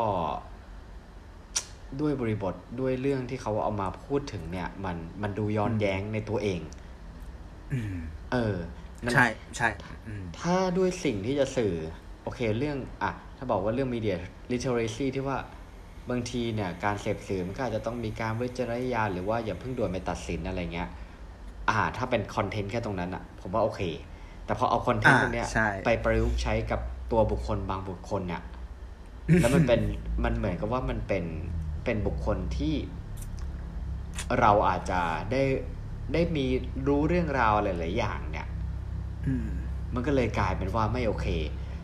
[2.02, 6.60] ด้วยบริบทด้วยเรื่องที่เขาเอามาพูดถึงเนี่ย มันมันดูย้อนแย้งในตัวเอง
[7.74, 7.98] อืม
[8.32, 9.70] เออนั่น ใช่ใช่
[10.08, 11.74] อืมถ้าด้วยสิ่งที่จะสื่อ
[12.24, 14.16] โอเคเรื่องอะถ้าบอกว่าเรื่อง media
[14.52, 15.38] literacy ที่ว่า
[16.10, 20.90] บางทีเนี่ยการเสพสื่อมันก็อาจจะต้องมีการวิจารณญาณหรือว่าอย่าเพิ่งด่วนไปตัดสินอะไรเงี้ย
[21.70, 23.82] อ่า ถ้าเป็นคอนเทนต์แค่ตรงนั้นอะ ผมว่าโอเค
[24.46, 26.82] แต่พอเอาคอนเทนต์ตรงเนี้ยอ่าใช่ไปประยุกต์ใช้กับ
[27.12, 28.42] ตัวบุคคลบางบุคคลเนี่ย
[29.42, 29.82] แล้วมันเป็น
[30.24, 31.26] มันเหมือนกับว่ามันเป็น
[31.84, 32.76] เป็นบุคคลที่
[34.40, 35.44] เราอาจจะได้
[36.14, 36.46] ได้มี
[36.88, 38.57] รู้เรื่องราวหลาย ๆ อย่างเนี่ยอื
[39.44, 39.46] ม
[39.94, 41.28] มันก็เลยกลายเป็นว่าไม่โอเค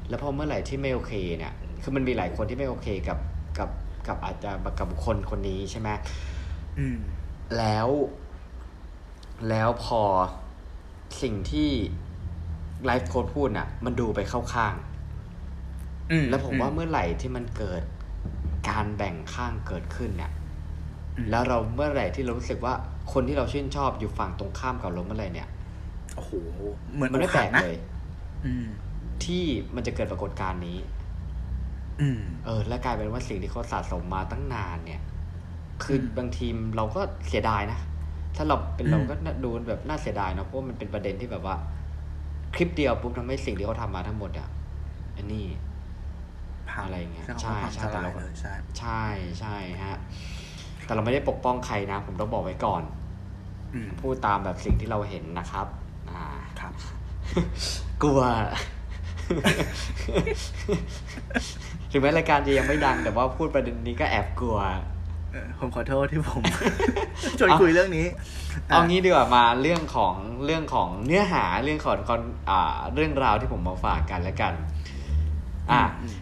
[0.10, 3.19] แล้วพอเมื่อไหร่ที่ไม่โอเคเนี่ยคือมันมีหลายคนที่ไม่โอเคกับ
[3.58, 3.69] กับ
[4.08, 5.89] กับอาจจะกับบุคคลคนนี้ใช่ไหม
[6.79, 6.99] อืม
[7.58, 7.88] แล้ว
[9.49, 10.01] แล้วพอ
[11.21, 11.69] สิ่งที่
[12.86, 14.73] ไลฟ์โค้ดพูดน่ะ มันดูไปเข้าข้าง
[16.12, 17.84] อืมแล้วผมว่าเมื่อไหร่ที่มันเกิด
[18.69, 20.32] การแบ่งข้างเกิดขึ้นเนี่ย
[21.17, 22.73] อืมแล้วเราเมื่อไหร่ที่เรารู้สึกว่า
[23.13, 25.47] คนที่เราชื่นชอบอยู่ฝั่งตรงข้ามกับเราเมื่อไหร่เนี่ย
[26.15, 26.34] โอ้โห
[26.93, 27.73] เหมือนมันไม่แปลกนะเลย
[28.43, 28.65] อืม
[29.23, 29.43] ที่
[29.76, 30.78] มันจะเกิดปรากฏการณ์นี้
[31.99, 35.02] อืมเออ และกลายเป็นว่าสิ่งที่เขาสะสมมาตั้งนานเนี่ย
[35.84, 36.47] คืออมบางที
[36.78, 37.80] เราก็เสียดายนะ
[38.36, 41.56] ถ้าเราเป็นอืมเราก็น่าดูแบบน่าเสียดายเนอะเพราะว่ามันเป็นประเด็นที่แบบว่า
[42.56, 44.47] คลิปเดียวปุ๊บทำให้สิ่งที่เขาทำมาทั้งหมดอะ
[45.17, 45.45] อันนี้
[46.69, 49.02] พังอะไรเงี้ยใช่คำว่าใช่พังใช่ทลายแต่เราเลยใช่ใช่
[49.39, 49.95] ใช่ฮะ
[50.86, 52.84] แต่เราไม่ได้ปกป้องใครนะ ผมต้องบอกไว้ก่อน
[53.73, 55.82] อืมพูดตามแบบสิ่งที่เราเห็นนะครับอ่า
[56.63, 56.73] ครับ
[58.04, 58.21] กลัว
[61.91, 64.58] ถึงแม้รายการจะยังไม่ดัง แต่ว่าพูดประเด็นนี้ก็แอบกลัว
[65.32, 66.41] เออผมขอโทษที่ผม
[67.39, 68.08] ชวนคุยเรื่องนี้
[68.67, 70.13] เอางี้ดีกว่ามาเรื่องของ
[70.45, 74.54] เรื่องของเนื้อหาเรื่องของคอนอ่าเรื่องราวที่ผมมาฝากกันแล้วกัน
[75.71, 76.15] อ่าอืม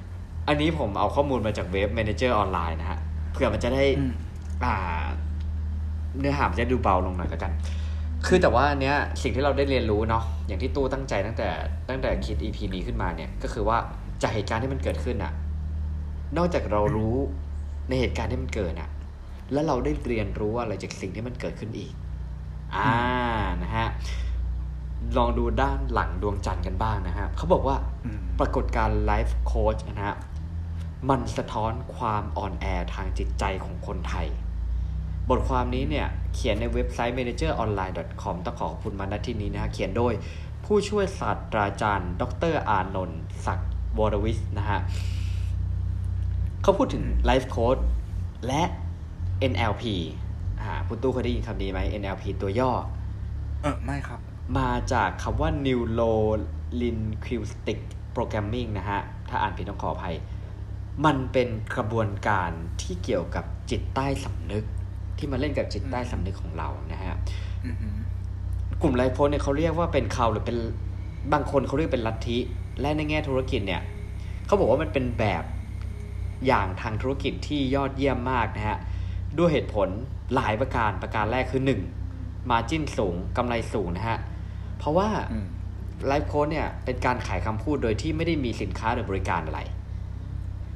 [0.47, 2.99] อันนี้ผมเอาข้อมูลมาจากเว็บ Manager ออนไลน์นะฮะ
[3.31, 4.13] เผื่อมันจะได้อืม
[4.63, 4.75] อ่า
[6.19, 7.51] เนื้อหามันจะดูเบาลงหน่อยแล้วกัน
[8.25, 11.49] คือแต่ว่าอันเนี้ยสิ่งที่เราได้เรียนรู้เนาะอย่างที่ตู้ตั้งใจตั้งแต่
[11.89, 13.77] ตั้งแต่คิด EP นี้ขึ้นมาเนี่ยก็คือว่า
[14.21, 15.33] จากเหตุการณ์ที่มันเกิดขึ้นอะ
[16.37, 17.15] นอกจากเรารู้
[17.87, 18.89] ในเหตุการณ์ที่มันเกิดอะ
[19.53, 21.93] แล้วเราได้เรียนรู้อะไรจากสิ่งที่มันเกิดขึ้นอีก
[22.75, 22.93] อ่า
[23.63, 23.87] นะฮะ
[25.17, 30.15] ลองดูด้านหลังดวงจันทร์กันบ้างนะฮะเขาบอกว่าอืมปรากฏการไลฟ์โค้ชนะฮะ
[31.09, 34.27] มันสะท้อนความอ่อนแอทางจิตใจของคนไทย
[35.29, 40.13] บทความนี้เนี่ยเขียนในเว็บไซต์ manageronline.com ต้องขอขอบคุณมาณที่นี้นะฮะเขียนโดย
[40.65, 44.79] ผู้ช่วยศาสตราจารย์ ดรอานนท์ศักดิ์วรวิสนะฮะ
[46.61, 47.77] เขาพูดถึงไลฟ์โค้ด
[48.47, 48.63] และ
[49.51, 49.83] NLP
[50.61, 52.71] อ่าคุณตู้เคยได้ยินคำนี้ไหม NLP ตัวย่อ
[53.61, 54.19] เออไม่ครับ
[54.57, 56.13] มาจากคำว่า Neuro
[56.81, 57.79] Linguistic
[58.15, 60.15] Programming นะฮะ ถ้าอ่านผิดต้องขออภัย
[61.05, 64.65] มันเป็นกระบวนการที่เกี่ยวกับจิตใต้สำนึก
[65.21, 67.15] ที่มาเล่นกับจิตใต้สำนึกของเรานะฮะ
[67.65, 67.95] อือหือ
[68.81, 70.57] กลุ่มไลฟ์โพสเนี่ยเขาเรียกว่าเป็นเขาหรือเป็น
[71.33, 72.37] บางคนเขาเรียกเป็นลัทธิ
[72.81, 73.81] และในแง่ธุรกิจเนี่ย
[74.45, 75.43] เขาบอกว่ามันเป็นแบบ
[76.47, 78.77] อย่างทางธุรกิจที่ยอดเยี่ยมมากนะฮะ
[79.37, 79.89] ด้วยเหตุผล
[80.35, 81.61] หลายประการประการแรกคือ
[82.05, 82.49] 1.
[82.49, 84.17] มาจิ้นสูงกำไรสูงนะฮะ
[84.77, 85.47] เพราะว่าอืม
[86.07, 89.59] ไลฟ์โค้ดเนี่ยเป็นการขายคำพูดโดยที่ไม่ได้มีสินค้าหรือบริการอะไร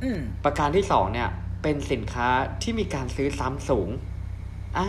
[0.04, 1.30] อืมประการที่สองเนี่ย
[1.64, 2.28] เป็นสินค้า
[2.62, 3.90] ที่มีการซื้อซ้ำสูง
[4.78, 4.86] อ่า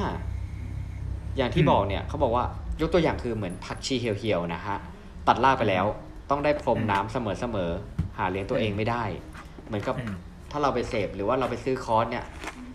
[1.37, 2.45] อย่างที่อืมบอกเนี่ยเขาบอกว่า
[2.81, 4.77] ยกตัวอย่างคือเหมือนผักชีเหี่ยวๆนะฮะ
[5.27, 5.85] ตัดรากไปแล้ว
[6.31, 9.05] ต้องได้พรมน้ำเสมอๆหาเลี้ยงตัวเองไม่ได้
[9.67, 10.15] เหมือนกับอืม
[10.51, 12.25] ถ้าเราไปเสพหรือว่าเราไปซื้อคอร์สเนี่ย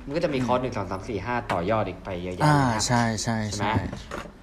[0.05, 3.75] มันก็จะมีคอร์สหนึ่งสองสามสี่ห้าต่อยอดอีกไปเยอะๆอ่านะครับใช่ใช่ใช่ไหมใช่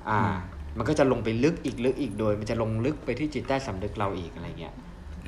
[0.09, 0.35] อ่าอืม
[0.76, 4.74] มันก็จะลงไปลึกอีกลึกอีกโดย มันจะลงลึกไปที่จิตใต้สำนึกเราอีกอะไรเงี้ย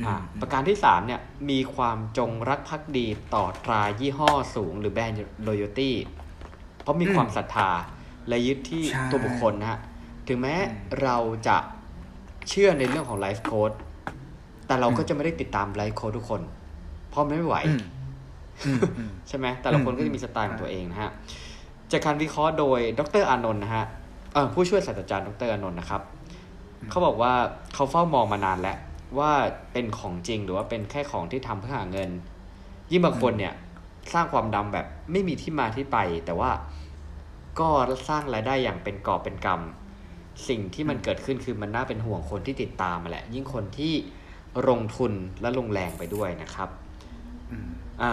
[0.07, 5.91] อ่าประการที่สามเนี่ยมีความจงรักภักดีต่อตรายี่ห้อสูงหรือแบรนด์ loyalty
[6.83, 7.71] เพราะมีความศรัทธา
[8.29, 9.81] และยึดที่ใช่ตัวบุคคลนะฮะ
[10.29, 11.17] ถึงแม้อืมเรา
[11.49, 11.57] จะ
[12.49, 13.73] เชื่อในเรื่องของไลฟ์โค้ด
[14.67, 16.41] แต่เราก็อืมจะไม่ได้ติดตามไลฟ์โค้ดทุกคน
[17.11, 17.81] เพราะมันไม่ไหวอืม
[18.67, 21.11] อืมอืมใช่ไหมแต่ละคนอืมก็จะมีสไตล์ของใช่ตัวเองนะฮะ
[21.93, 23.85] จากการวิเคราะห์โดยดรอานนท์นะฮะ
[24.33, 26.03] เออผู้ช่วยศาสตราจารย์ดรอานนท์นะครับ
[26.91, 27.33] เขาบอกว่า
[27.75, 28.79] เขาเฝ้ามองมานานแล้ว
[29.19, 29.31] ว่า
[29.73, 32.11] เป็นของจริงหรือว่าเป็นแค่ของที่ทำเพื่อหาเงิน
[32.91, 33.55] ยิ่งบางคนเนี่ย
[34.13, 36.51] สร้างความดำแบบไม่มีที่มาที่ไป แต่ว่า
[37.61, 37.69] ก็
[38.09, 43.95] สร้างรายได้อย่างเป็นกอบเป็นกำสิ่งที่มันเกิดขึ้นคือมันน่าเป็นห่วงคนที่ติดตามมาแหละ ยิ่งคนที่
[44.69, 46.69] ลงทุนและลงแรงไปด้วยนะครับ
[47.51, 47.69] อืม
[48.03, 48.13] อ่า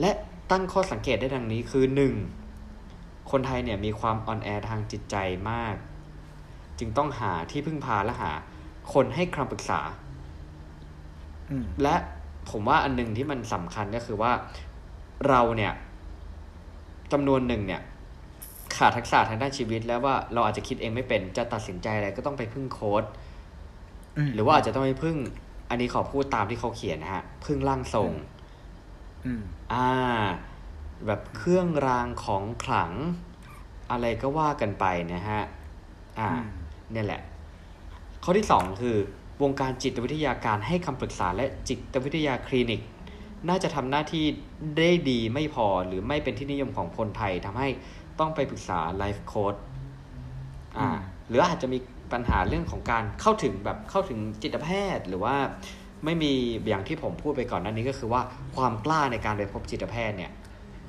[0.00, 0.10] และ
[0.50, 2.14] ตั้งข้อสังเกตได้ดังนี้คือหนึ่ง
[3.30, 5.16] คนไทยเนี่ยมีความอ่อนแอทางจิตใจ
[5.50, 5.74] มาก
[6.78, 8.32] จึงต้องหาที่พึ่งพาและหา
[8.92, 9.80] คนให้คำปรึกษา
[11.50, 11.94] อืมและ
[12.50, 14.32] ผมว่าอันหนึ่งที่มันสำคัญก็คือว่า
[15.28, 15.72] เราเนี่ย
[17.12, 17.80] จำนวนหนึ่งเนี่ย
[18.76, 23.04] ขาดทักษะทางด้านชีวิตแล้วว่าเราอาจจะคิดเองไม่เป็นจะตัดสินใจอะไรก็ต้องไปพึ่งโค้ด
[24.28, 25.16] มหรือว่าอาจจะต้องไปพึ่ง
[25.70, 28.12] อันนี้ขอพูดตามที่เขาเขียนนะฮะ พึ่งร่างทรง
[29.24, 29.88] อืมอ่า
[31.06, 32.92] แบบเครื่องรางของขลัง
[33.90, 34.84] อะไรก็ว่ากันไป
[35.14, 35.42] นะฮะ
[36.18, 36.46] อ่าอืม
[36.92, 37.20] เนี่ยแหละ
[38.24, 38.96] ข้อที่สองคือ
[39.42, 42.80] วงการจิตวิทยาการให้คำปรึกษาและจิตวิทยาคลินิก
[43.48, 44.24] น่าจะทำหน้าที่
[44.78, 47.68] ได้ดีไม่พอหรือไม่เป็นที่นิยมของคนไทยทำให้
[48.18, 49.54] ต้องไปปรึกษาไลฟ์โค้ด
[50.78, 50.96] อ่าอืม
[51.28, 51.78] หรืออาจจะมี
[52.12, 55.36] ปัญหาเรื่องของการเข้าถึงแบบเข้าถึงจิตแพทย์หรือว่า
[56.04, 56.32] ไม่มี
[56.68, 58.20] อย่างที่ผมพูดไปก่อนหน้านี้ก็คือว่า
[58.56, 60.32] ความกล้าในการไปพบจิตแพทย์เนี่ย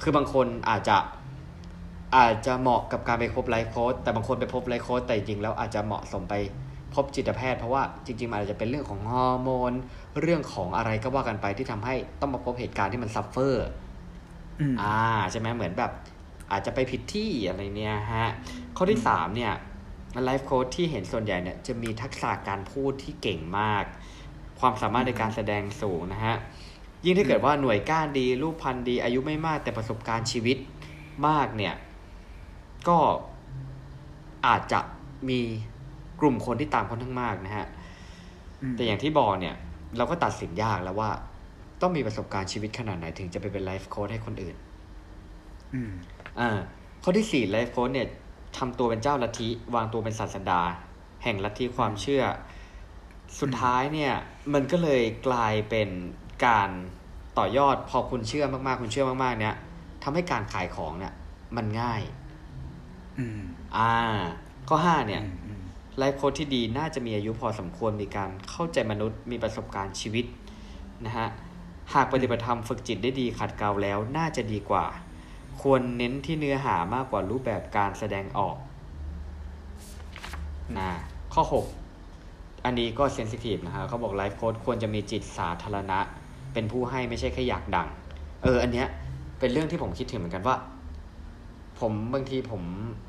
[0.01, 0.97] คือบางคนอาจจะ
[2.15, 6.33] อาจจะเหมาะกับการไปพบไลฟ์โค้ชแต่บางคนไปพบไลฟ์โค้ชแต่จริงๆแล้วอาจจะเหมาะสมไป
[6.95, 9.73] พบจิตแพทย์เพราะว่าจริงๆมันอาจจะเป็นเรื่องของฮอร์โมน
[10.21, 13.65] เรื่องของอะไรก็ว่ากันไปที่ทำให้ต้องมาพบเหตุการณ์ที่มัน suffer
[14.59, 14.99] อืมอ่า
[15.31, 15.91] ใช่ไหมเหมือนแบบ
[16.51, 18.27] อาจจะไปผิดที่อะไรเนี่ยฮะ
[18.77, 19.53] ข้อที่สามเนี่ย
[20.23, 23.83] ไลฟ์โค้ดที่เห็นส่วนใหญ่เนี่ยจะมีทักษะการพูดที่เก่งมาก
[24.59, 26.35] ความสามารถในการแสดงสูงนะฮะ
[27.03, 30.57] ยิ่งถ้าเกิดว่าหน่วยก้านดี รูปพันธุ์ดี อายุไม่มากแต่ประสบการณ์ชีวิต
[31.27, 31.75] มากเนี่ย
[32.87, 32.97] ก็
[34.47, 34.79] อาจจะ
[35.29, 35.74] มีก
[36.25, 37.67] ลุ่มคนที่ตามค่อนข้างมากนะฮะ
[38.61, 39.55] อืมแต่อย่างที่บอกเนี่ย
[39.97, 41.11] เราก็ตัดสินยากแล้วว่า
[41.81, 44.55] ต้องมีประสบการณ์ชีวิตขนาดไหนถึงจะไปเป็นไลฟ์โค้ดให้คนอื่น
[45.73, 45.91] อืม
[46.39, 46.49] อ่า
[47.03, 48.07] ข้อที่สี่ไลฟ์โค้ดเนี่ย
[48.57, 50.61] ทำตัวเป็นเจ้าลัทธิวางตัวเป็นศาสดา
[51.23, 52.23] แห่งลัทธิความเชื่อ
[53.39, 54.13] สุดท้ายเนี่ย
[54.53, 55.89] มันก็เลยกลายเป็น
[56.45, 56.69] การ
[57.37, 59.55] ต่อยอดพอคุณเชื่อมากๆ คุณเชื่อมากๆ เนี่ย
[60.03, 61.13] ทำให้การขายของเนี่ย
[61.55, 62.01] มันง่าย
[63.17, 63.39] อืม
[63.77, 63.91] อ่า
[64.67, 65.44] ข้อห้าเนี่ยอืมอืม
[65.97, 70.25] ไลฟ์โค้ดที่ดีน่าจะมีอายุพอสมควรมีการเข้าใจมนุษย์มีประสบการณ์ชีวิต
[71.05, 71.27] นะฮะ
[71.93, 74.85] หากปฏิบัติธรรมฝึกจิตได้ดีขัดเกลาแล้วน่าจะดีกว่า
[75.61, 78.55] ควรเน้นที่เนื้อหามากกว่ารูปแบบการแสดงออก
[80.77, 80.89] นะ
[81.33, 81.43] ข้อ
[82.03, 85.99] 6 อันนี้ก็ sensitive นะฮะเขาบอกไลฟ์โค้ชควรจะมีจิตสาธารณะ
[86.53, 87.87] เป็นผู้ให้ไม่ใช่แค่อยากดัง
[88.43, 88.87] เออ อันเนี้ย
[89.39, 90.55] เป็นเรื่องที่ผมคิดถึงเหมือนกันว่า
[91.79, 92.63] ผมบางทีผม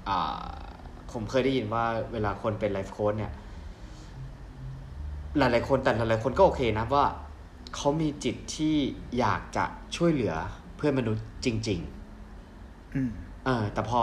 [0.09, 0.45] อ่า
[1.19, 3.33] ผมเคยได้ยินว่าเวลาคนเป็นไลฟ์โค้ชเนี่ย
[5.39, 7.05] หลายๆคนแต่หลายๆคนก็โอเคนะว่า
[7.77, 8.77] เขามีจิตที่
[9.19, 9.65] อยากจะ
[9.97, 10.35] ช่วยเหลือ
[10.77, 11.81] เพื่อนมนุษย์จริง
[12.95, 14.01] อืมๆเออแต่พอ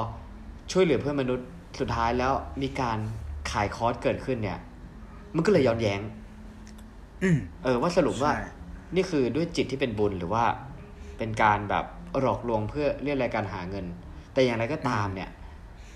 [0.71, 1.47] ช่วยเหลือเพื่อนมนุษย์
[1.79, 2.97] สุดท้ายแล้วมีการ
[3.51, 4.59] ขายคอร์สเกิดขึ้นเนี่ย
[5.35, 6.01] มันก็เลยย้อนแย้ง
[7.23, 8.47] อืมเออว่าสรุปว่าใช่
[8.95, 10.43] นี่คือด้วยจิตที่เป็นบุญหรือว่า
[11.17, 11.85] เป็นการแบบ
[12.21, 13.85] หลอกลวงเพื่อเรียกรายการหาเงิน
[14.33, 15.29] แต่อย่างไรก็ตามเนี่ย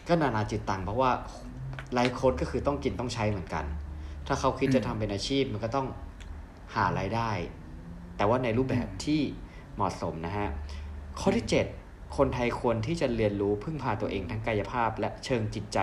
[0.07, 1.11] ก็นานาจิตตังเพราะว่า
[1.93, 3.65] ไลฟ์โค้ดก็คือต้องกินต้องใช้เหมือนกัน
[4.27, 5.87] ถ้าเขาคิดจะทำเป็นอาชีพมันก็ต้อง
[6.75, 7.31] หารายได้
[8.17, 9.21] แต่ว่าในรูปแบบที่
[9.75, 10.49] เหมาะสมนะฮะ
[11.19, 11.45] ข้อที่
[11.79, 15.79] 7 คนไทยควรที่จะเรียนรู้พึ่งพาตัวเองทั้งกายภาพและเชิงจิตใจ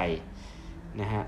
[1.00, 1.24] นะฮะ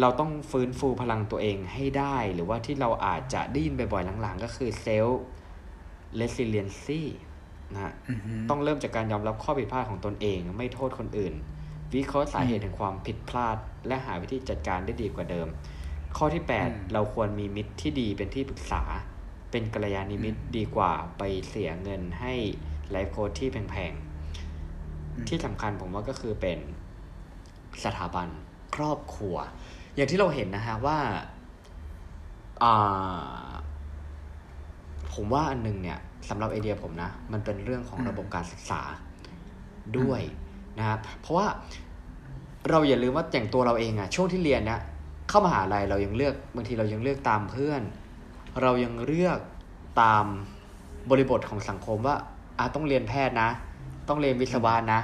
[0.00, 5.20] เราต้องฟื้นฟูพลังตัวเองให้ได้ หรือว่าที่เราอาจจะได้ยินบ่อยๆหลังๆ ก็คือเซลล์
[6.20, 7.02] resiliency
[7.74, 11.34] นะฮะอืมฮึต้องเริ่มจากการยอมรับข้อผิดพลาดของตนเอง ไม่โทษคนอื่น
[11.94, 15.48] วิเคราะห์สาเหตุแห่งความผิดพลาด และหาวิธีจัดการได้ดีกว่าเดิม
[16.16, 18.82] ข้อที่ 8 เราควรมีมิตรที่ดีเป็นที่ปรึกษา
[19.50, 22.34] เป็นกัลยาณมิตรดีกว่าไปเสียเงินให้
[22.90, 26.58] ไลฟ์โค้ดที่แพงๆ ที่สำคัญผมว่าก็คือเป็น
[27.84, 28.28] สถาบัน
[28.74, 29.36] ครอบครัว
[29.94, 30.98] อย่างที่เราเห็นนะฮะว่า
[32.62, 33.48] อ่า
[35.12, 35.98] ผมว่าอันหนึงเนี่ย
[36.28, 38.80] สำหรับไอเดียผมนะ มันเป็นเรื่องของระบบการศึกษา
[39.98, 40.22] ด้วย
[40.78, 41.46] นะครับเพราะว่า
[42.70, 44.80] เราอย่าลืมว่าอย่างตัวเราเองอะช่วงที่เรียนเนี่ย
[45.28, 47.82] เข้ามหาลัยเรายังเลือกบางทีเรายังเลือกตามเพื่อน
[48.62, 49.38] เรายังเลือก
[50.02, 50.24] ตาม
[51.10, 52.16] บริบทของสังคมว่า
[52.58, 53.48] อะต้องเรียนแพทย์นะ
[54.08, 55.00] ต้องเรียนวิศวะนะ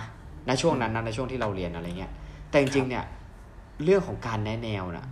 [0.46, 2.12] ในช่วงนั้นนะในช่วงที่เราเรียนอะไรเงี้ย
[2.50, 3.04] แต่จริงๆเนี่ย
[3.84, 5.06] เรื่องของการแนะแนวนะ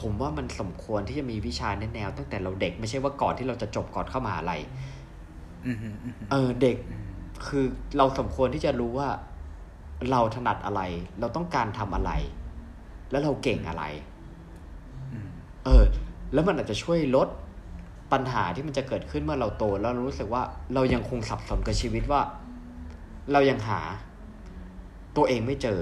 [0.00, 4.60] ผมว่ามันสมควรที่จะมีวิชาแนะแนว ตั้งแต่เราเด็กไม่ใช่ว่าก่อนที่เราจะจบก่อนเข้ามหาลัย
[5.66, 6.76] อืมฮึอืมฮึเออเด็ก
[7.46, 7.64] คือ
[7.96, 9.08] เราสมควรที่จะรู้ว่า
[10.10, 10.80] เราถนัดอะไร
[11.20, 12.12] เราต้องการทำอะไร
[13.10, 13.84] แล้วเราเก่งอะไร
[15.12, 15.28] อืม
[15.64, 15.84] เออ
[16.32, 17.28] แล้วมันอาจจะช่วยลด
[18.12, 20.42] ปัญหาที่มันจะเกิดขึ้นเมื่อเราโต แล้วเรารู้สึกว่า
[20.74, 22.20] เรายังคงสับสนกับชีวิตว่า
[23.32, 23.80] เรายังหา
[25.16, 25.80] ตัวเองไม่เจอ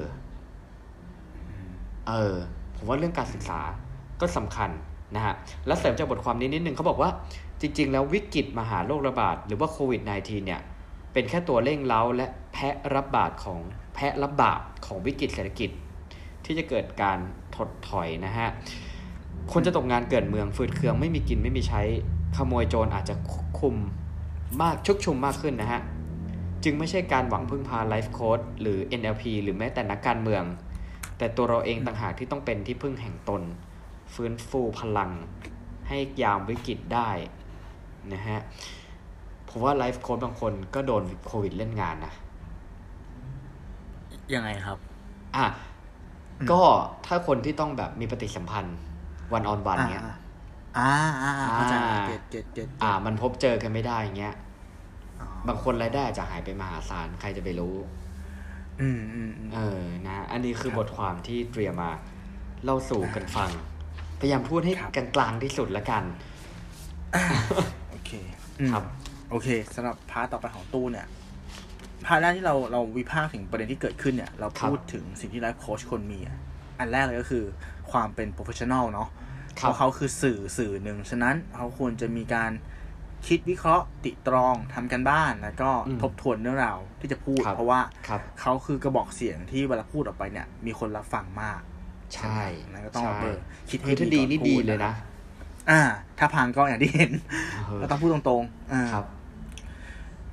[2.09, 2.35] เออ
[2.77, 3.61] ผมว่าเรื่องการศึกษา
[4.21, 4.71] ก็สำคัญ
[5.17, 5.35] นะฮะ
[5.67, 7.11] และเสริมจากบทความนี้นิดนึงเขาบอกว่า
[7.61, 10.61] จริง ๆ แล้ววิกฤตมหาโรคระบาดหรือว่าโควิด -19 เนี่ย
[11.15, 13.59] เป็นแค่ตัวเร่งเร้าและแพะรับบาดของ
[13.95, 15.71] แพะรับบาปของวิกฤตเศรษฐกิจ
[16.45, 17.19] ที่จะเกิดการ
[17.57, 18.49] ถดถอยนะฮะ
[19.53, 21.83] คนจะตกงานเกิดเมืองฟืดเคืองไม่มีกินไม่มีใช้
[22.37, 23.15] ขโมยโจรอาจจะ
[23.59, 23.77] คุม
[24.63, 25.81] มากชุกชุมมากขึ้นนะฮะ
[26.65, 30.43] จึงไม่ใช่การหวังพึ่งพาไลฟ์โค้ดหรือ NLP หรือแม้แต่นักการเมือง
[31.19, 33.43] แต่ตัวเราเองต่างหากที่ต้องเป็นที่พึ่งแห่งตน
[34.15, 35.11] ฟื้นฟูพลัง
[35.89, 37.11] ให้ยามวิกฤตได้
[38.13, 38.39] นะฮะ
[39.57, 42.13] ผมว่าไลฟ์โค้ชบางคนก็โดนโควิดเล่นงานนะ
[44.35, 44.79] ยังไงครับ
[45.37, 45.47] อะ
[46.51, 46.63] ก็
[47.07, 48.77] ถ้าคนที่ต้องแบบมีปฏิสัมพันธ์
[49.33, 50.05] one on one เนี้ย
[50.79, 54.35] อ่าอ่าอ่าเข้าใจอ่า get get get อ่า มันพบเจอกันไม่ได้อย่างเงี้ย
[55.21, 57.75] อ๋อบางคนรายได้อาจจะหายไปมหาศาลใครจะไปรู้
[58.81, 61.93] อืมอืมอืมเออ นะ อันนี้คือครับบทความที่เตรียมมา
[62.65, 63.51] เล่าสู่กันฟัง
[64.21, 66.03] พยายามพูดให้ครับกลางๆที่สุดละกัน
[67.91, 68.11] โอเค
[68.61, 68.85] อืมครับ
[69.35, 71.07] โอเคสำหรับ part ต่อไปของตู้เนี่ย
[72.07, 76.39] part แรกที่เราเราวิพากษ์ถึงประเด็นที่เกิดขึ้นเนี่ย เราพูดถึงสิ่งที่ไลฟ์โค้ชควรมีอะ
[76.79, 77.45] อันแรกเลยก็คือ
[77.91, 79.09] ความเป็น professional เนาะ
[79.61, 82.53] ครับราะเขาคือสื่อสื่อหนึ่ง ฉะนั้นเขาควรจะมีการ
[83.27, 91.61] คิดวิเคราะห์ติตรองทำการบ้าน แล้วก็อืมทบทวนเรื่องราวที่จะพูดครับเพราะว่าครับเขาคือกระบอกเสียงที่เวลาพูดออกไปเนี่ย มีคนรับฟังมาก
[92.15, 92.41] ใช่
[92.73, 94.95] นั่นก็ต้องใช่เอาเบอร์คิดคืให้อถ้าดีก่อนี่พูดีเลยนะ
[95.71, 95.81] อ่า
[96.19, 97.13] ถ้าพังก็อย่างที่เห็น
[97.67, 99.05] เออก็ต้องพูดตรงๆอ่าครับ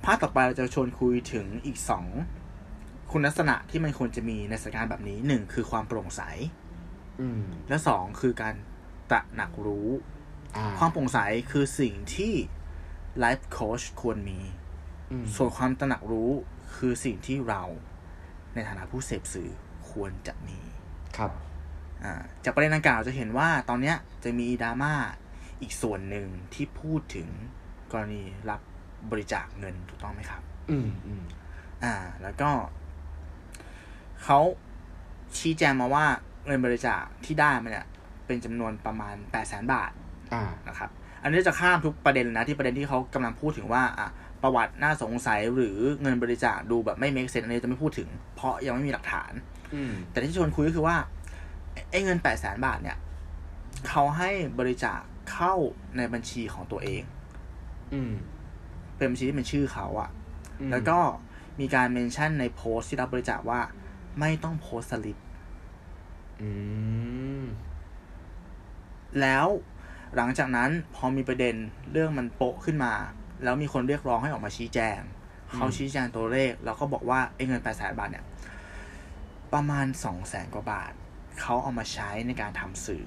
[0.06, 2.08] ภาคต่อไปเราจะชวนคุยถึงอีกสอง
[3.12, 6.22] คุณลักษณะที่มันควรจะมีในสถานการณ์แบบนี้หนึ่งคือความโปร่งใส
[7.22, 8.56] อืมและสองคือการ
[9.10, 9.90] ตระหนักรู้
[10.56, 11.20] อ่าความโปร่งใส
[11.52, 12.34] คือสิ่งที่
[13.20, 14.40] ไลฟ์โค้ชควรมี
[15.12, 16.32] อืมส่วนความตระหนักรู้
[16.76, 17.64] คือสิ่งที่เรา
[18.54, 19.52] ในฐานะผู้เสพสื่อ
[19.92, 20.60] ควรจะมี
[21.18, 21.32] ครับ
[22.04, 24.94] อ่าจากประเด็นดังกล่าวจะเห็นว่าตอนเนี้ยจะมีดราม่า
[25.62, 27.28] อีกส่วนหนึ่งที่พูดถึง
[27.92, 28.62] กรณีรับ
[29.12, 30.42] บริจาคเงินถูกต้องไหมครับ
[30.72, 31.24] อืมอืม
[31.84, 31.94] อ่า
[32.24, 32.50] แล้วก็
[34.24, 34.40] เขา
[35.38, 36.06] ชี้แจงมาว่า
[36.46, 37.88] เงินบริจาคที่ได้มาเนี่ย
[38.26, 39.92] เป็นจำนวนประมาณแปดแสนบาท
[40.34, 40.90] อ่านะครับ
[41.24, 44.10] อันนี้จะข้ามทุกประเด็นเลยนะที่ประเด็นที่เขากำลังพูดถึงว่าอะ
[44.44, 49.32] ประวัติน่าสงสัยหรือเงินบริจาคดูแบบไม่ make sense อันนี้จะไม่พูดถึง เพราะยังไม่มีหลักฐาน
[49.76, 50.98] อืมแต่ที่ชวนคุยก็คือว่า
[51.92, 52.98] ไอ้เงินแปดแสนบาทเนี่ย
[53.88, 55.00] เขาให้บริจาค
[55.32, 55.56] เข้า
[55.98, 57.02] ในบัญชีของตัวเอง
[57.94, 58.14] อืม
[59.02, 60.10] เป็นบัญชีที่เป็นชื่อเขาอะ
[60.60, 61.00] อืมแล้วก็
[61.60, 63.60] มีการเมนชั่นในโพสต์ที่รับบริจาคว่า
[64.20, 65.18] ไม่ต้องโพสต์สลิป
[66.42, 66.50] อื
[67.42, 67.44] ม
[69.22, 69.46] แล้ว
[70.16, 71.56] หลังจากนั้นพอมีประเด็น
[71.92, 72.94] เรื่องมันโป๊ะขึ้นมา
[73.44, 75.00] แล้วมีคนเรียกร้องให้ออกมาชี้แจง
[75.56, 78.26] เขาชี้แจงตัวเลข แล้วก็บอกว่าไอ้เงินแปดแสนบาทเนี่ย
[79.54, 80.92] ประมาณสองแสนกว่าบาท
[81.42, 83.06] เขาเอามาใช้ในการทำสื่อ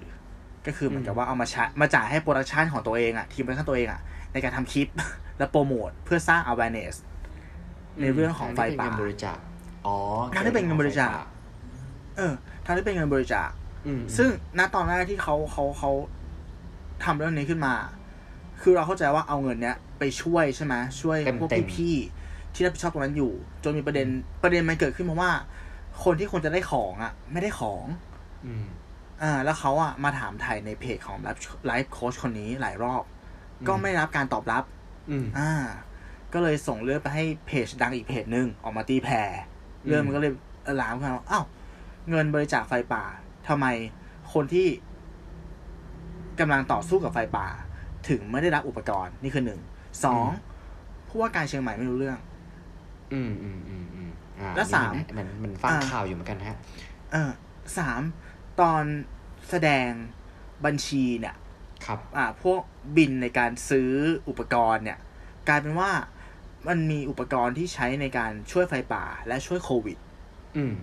[0.67, 4.01] ก็คือเหมือนกับว่าเอามาใช้มาจ่ายให้ production ของตัวเองอะทีม production ตัวเองอะ
[4.35, 4.89] ในการทำคลิป
[5.39, 6.95] และโปรโมทเพื่อสร้าง awareness
[8.01, 9.39] ในเรื่องของไฟป่าทั้ที่เป็นเงินบริจาค
[9.87, 9.97] อ๋อ
[10.35, 11.13] ทั้งที่เป็นเงินบริจาค
[12.17, 12.33] เออ
[12.65, 13.49] ทั้งที่เป็นเงินบริจาค
[13.87, 14.29] อืมซึ่ง
[14.59, 15.91] ณตอนแรกที่เขาเขาเขา
[17.05, 17.75] ทำเรื่องนี้ขึ้นมา
[18.61, 23.33] คือเราเข้าใจว่าเอาเงินเนี้ยไปช่วยใช่ไหมช่วยพวกพี่ๆที่รับผิดชอบตรงนั้นอยู่
[23.65, 24.09] จนมีประเด็น
[24.43, 25.31] ประเด็นมันเกิดขึ้นมาว่า
[26.05, 27.85] คนที่ควรจะได้ของอะ ไม่ได้ของ
[28.47, 28.65] อืม
[29.23, 33.03] อ่าแล้วเขาอะมาถามไทยในเพจของไลฟ์ไลฟ์โค้ชคนนี้หลายรอบ
[33.69, 34.65] ก็ไม่ได้รับการตอบรับ
[35.11, 35.51] อืมอ่า
[36.33, 39.23] ก็เลยส่งเรื่องไปให้เพจดังอีกเพจหนึ่งออกมาตีแผ่
[39.87, 40.33] เรื่องมันก็เลย
[40.81, 41.45] ลามขึ้นมาว่าอ้าว
[42.11, 43.05] เงินบริจาคไฟป่า
[43.49, 43.67] ทำไม
[44.33, 44.67] คนที่
[46.41, 47.47] กำลังต่อสู้กับไฟป่า
[48.09, 49.61] ถึงไม่ได้รับอุปกรณ์นี่คือหนึ่ง
[50.05, 50.29] สอง
[51.09, 52.19] ผู้ว่าการเชียงใหม่ไม่รู้เรื่อง
[53.13, 56.59] อืมอืมอืมอืมอ่าและสามนี่มันมันฟังอ่าข่าวอยู่เหมือนกันฮะ
[57.13, 57.31] เออ
[57.79, 58.01] สาม
[58.61, 58.85] ตอน
[59.51, 59.91] แสดง
[60.65, 61.35] บัญชีเนี่ย
[61.87, 62.61] ครับอ่าพวก
[62.97, 63.91] บินในการซื้อ
[64.29, 64.99] อุปกรณ์เนี่ย
[65.49, 65.91] กลายเป็นว่า
[66.69, 69.99] มันมีอุปกรณ์ที่ใช้ในการช่วยไฟป่าและช่วยโควิด
[70.57, 70.75] อืม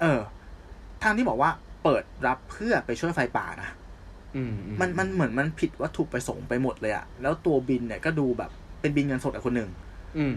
[0.00, 0.20] เออ
[1.02, 1.50] ทางที่บอกว่า
[1.84, 3.70] เปิดรับเพื่อไปช่วยไฟป่านะ
[4.36, 8.50] อืมอืมันมันเหมือนมันผิดวัตถุประสงค์ไปหมดเลยอะแล้วตัวบินเนี่ยก็ดูแบบ
[8.80, 9.70] เป็นบินเงินสดอะคนหนึ่ง
[10.18, 10.34] อืม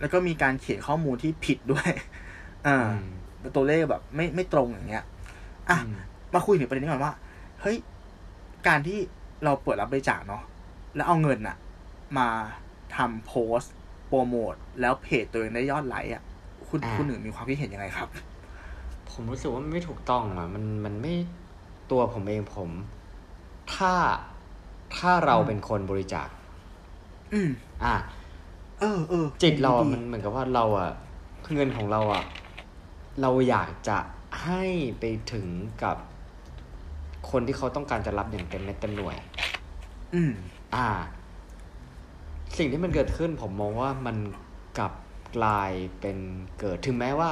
[0.00, 1.90] แล้วก็มีการเขียนข้อมูลที่ผิดด้วย
[2.66, 5.04] อ่าอืมตัวเลขแบบ ไม่ไม่ตรงอย่างเงี้ย
[5.70, 5.96] อะอืม
[6.34, 7.12] มาคุยถึงประเด็นนี้ก่อนว่า
[7.60, 7.76] เฮ้ย
[8.66, 8.98] การที่
[9.44, 10.42] เราเปิดรับบริจาคเนาะ
[10.94, 11.56] แล้วเอาเงินอะ
[12.18, 12.28] มา
[12.96, 13.72] ทำโพสต์
[14.06, 16.22] โปรโมทแล้วเพจตัวเองได้ยอดไลค์อะ
[16.68, 18.08] คุณอ่าคุณหนึ่งมีความคิดเห็นยังไงครับ
[19.10, 21.14] ผมรู้สึกว่ามันไม่ถูกต้องอะมันมันไม่
[21.90, 22.70] ตัวผมเองผม
[23.74, 23.92] ถ้า
[24.96, 26.28] ถ้าเราเป็นคนบริจาค
[27.32, 27.50] อืม
[27.84, 27.94] อะ
[28.80, 30.90] เออเออจิตเราอะดีมันเหมือนกับว่าเราอะ
[31.54, 32.24] เงินของเราอะ
[33.20, 33.98] เราอยากจะ
[34.44, 34.62] ให้
[35.00, 35.46] ไปถึง
[35.82, 35.96] กับ
[37.30, 39.16] คนที่เขาต้องการจะรับอย่างเต็มเม็ดเต็มหน่วย
[40.14, 40.32] อืม
[40.74, 40.88] อ่า
[42.58, 44.16] สิ่งที่มันเกิดขึ้นผมมองว่ามัน
[44.78, 44.92] กลับ
[45.36, 46.18] กลายเป็น
[46.60, 47.30] เกิดถึงแม้ว่า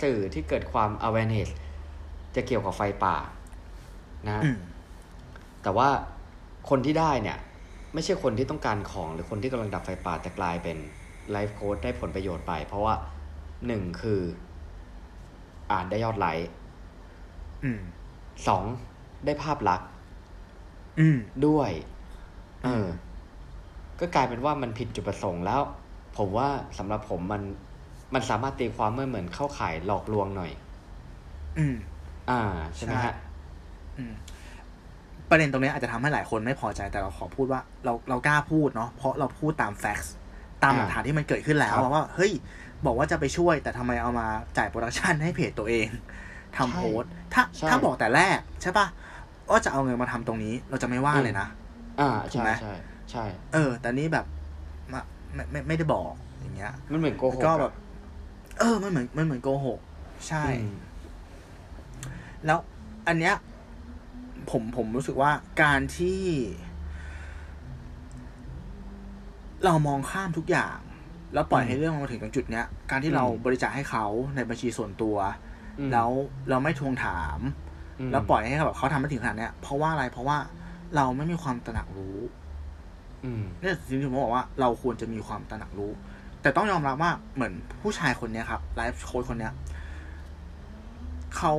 [0.00, 1.48] สื่อที่เกิดความ awareness
[2.34, 3.16] จะเกี่ยวกับไฟป่า
[4.28, 4.58] นะอืม
[5.62, 5.88] แต่ว่า
[6.68, 7.38] คนที่ได้เนี่ย
[7.94, 10.76] ไม่ใช่คนที่ต้องการของหรือคนที่กำลังดับไฟป่าแต่กลายเป็น
[11.30, 12.94] ไลฟ์โค้ดได้ผลประโยชน์ไป เพราะว่า
[13.66, 14.20] หนึ่งคือ
[15.72, 16.48] อ่านได้ยอดไลค์
[17.64, 17.80] อืม
[18.48, 18.64] สอง
[19.24, 19.88] ได้ภาพลักษณ์
[21.00, 21.70] อืมด้วย
[22.64, 22.86] เออ
[24.00, 25.60] ก็กลายเป็นว่ามันผิดจุดประสงค์แล้ว
[26.16, 26.48] ผมว่า
[26.78, 27.42] สำหรับผมมัน
[28.14, 30.52] มันสามารถตีความเมื่อเหมือนเข้าข่ายหลอกลวงหน่อย
[31.58, 31.76] อืม
[32.30, 32.40] อ่า
[32.74, 33.14] ใช่ไหมใช่ฮะ
[33.98, 34.12] อืม
[35.30, 40.14] ประเด็นตรงนี้อาจจะทำให้หลายคนไม่พอใจแต่เราขอพูดว่า เราเรากล้าพูดเนาะเพราะเราพูดตาม fact
[40.62, 42.32] ตามหลักฐานที่มันเกิดขึ้นแล้วครับว่าเฮ้ย
[42.86, 45.88] บอกว่าจะไปช่วย แต่ทำไมเอามาจ่าย production ให้เพจตัวเอง
[46.56, 48.86] ทำโพสต์ถ้าใช่ถ้าบอกแต่แรกใช่ปะ
[49.50, 51.48] ว่าจะเอาเงินมาทำตรงนี้ เราจะไม่ว่าเลยนะ
[52.00, 52.74] อ่าถูกใช่ไหมใช่
[53.10, 54.26] ใช่ เออ แต่นี้แบบ
[54.92, 55.00] มา
[55.34, 57.72] ไม่ไม่ไม่ได้บอกอย่างเงี้ย มันเหมือนโกหกก็อะแบบ
[58.58, 59.78] เออ มันเหมือนมันเหมือนโกหก
[60.28, 60.76] ใช่อืม
[62.46, 62.58] แล้ว
[63.08, 63.34] อันเนี้ย
[64.50, 65.30] ผมผมรู้สึกว่า
[65.62, 66.20] การที่
[69.64, 70.78] เรามองข้ามทุกอย่าง
[71.34, 75.16] แล้วปล่อยอืมให้เรื่องมันมาถึงตรงจุดเนี้ย การที่เราอืมบริจาคให้เขาในบัญชีส่วนตัว
[75.78, 76.10] อืมแล้ว
[76.48, 77.67] เราไม่ทวงถามอืม
[78.12, 80.36] แล้วปล่อยให้เขาแบบเขาทำไม่ถึงขนาดเนี้ยเพราะว่าอะไรเพราะว่า
[80.96, 82.16] เราไม่มีความตระหนักรู้
[83.24, 85.90] อืมเนี่ยสิ่งที่ผมบอกว่าเราควรจะมีความตระหนักรู้
[86.42, 89.52] แต่ต้องยอมรับว่าเหมือนผู้ชายคนเนี้ยครับไลฟ์โค้ชคนเนี้ย
[91.36, 91.54] เขา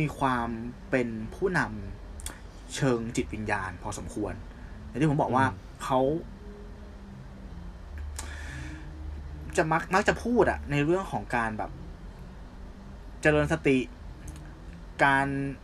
[0.00, 0.48] มีความ
[0.90, 4.34] เป็นผู้นำเชิงจิตวิญญาณ พอสมควร
[4.86, 6.00] อย่างที่ผมบอกว่าอืมเขา
[9.56, 11.70] จะมักมักจะพูดอะในเรื่องของการแบบ
[13.22, 13.78] เจริญสติ
[15.04, 15.63] การอ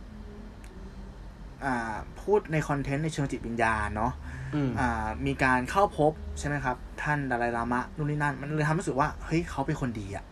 [2.21, 4.13] พูดในคอนเทนต์ในเชิงจิตวิญญาณเนาะ
[4.55, 10.25] อืมอ่ามีการเข้าพบใช่ไหมครับ ท่านดาไลลามะนู่นนี่นั่น มันเลยทำให้รู้สึกว่าเฮ้ยเขาเป็นคนดีอะ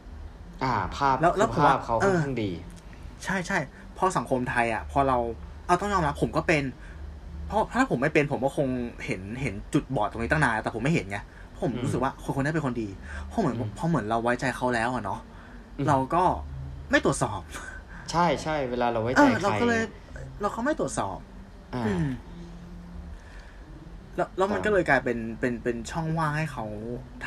[0.63, 2.49] อ่า ภาพแล้วแล้วคือผมภาว่าพเขาเอค่อนอข้างดี
[3.23, 3.57] ใช่ใช่
[3.97, 5.17] พอสังคมไทยอะ พอเรา
[5.65, 6.63] เอาต้องยอมรับผมก็เป็น
[7.47, 8.67] เพราะถ้าผมไม่เป็นผมก็คง
[9.05, 11.17] เห็นเห็นจุดบอดตรงนี้ตั้งนานแต่ผมไม่เห็นไง
[11.59, 12.89] ผมอืมรู้สึกว่าคนคนนี้เป็นคนดี
[13.27, 15.19] เพราะเหมือนอืมเพราะเหมือนเราไว้ใจเขาแล้วอะเนาะ
[15.77, 16.23] อืมเราก็
[16.91, 17.41] ไม่ตรวจสอบ
[18.11, 19.81] ใช่ใช่เวลาเราไว้เอใจอใคเรารก็เลย
[20.41, 21.17] เราก็ไม่ตรวจสอบ
[21.75, 22.07] อ่าอืม
[24.15, 26.65] แล้วแล้วมันแต่ก็เลยกลายเป็นเป็นเป็นช่องว่างให้เขา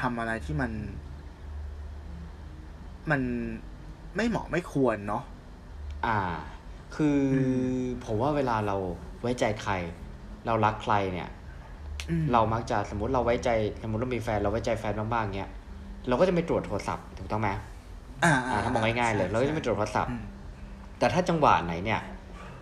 [0.01, 0.71] ทำอะไรที่มัน
[3.11, 3.21] มัน
[4.17, 5.23] ไม่เหมาะไม่ควรเนาะ
[6.07, 6.19] อ่า
[6.97, 7.37] คืออ
[7.83, 8.77] มผมว่าเวลาเรา
[9.23, 9.73] ไว้ใจใคร
[10.47, 11.31] เรารักใครเนี่ย
[12.11, 13.51] อืม เรามักจะสมมติเราไว้ใจ
[13.83, 15.51] สมมติเรามีแฟนเราไว้ใจแฟนมากๆเงี้ย
[16.09, 17.51] เราก็จะไม่ตรวจโทรศัพท์ถูกต้องไหม
[18.25, 20.25] อ่าอ่าถ้ามองง่ายๆเลย เราก็จะไม่ตรวจโทรศัพท์ อืม
[20.99, 22.01] แต่ถ้าจังหวะไหนเนี่ย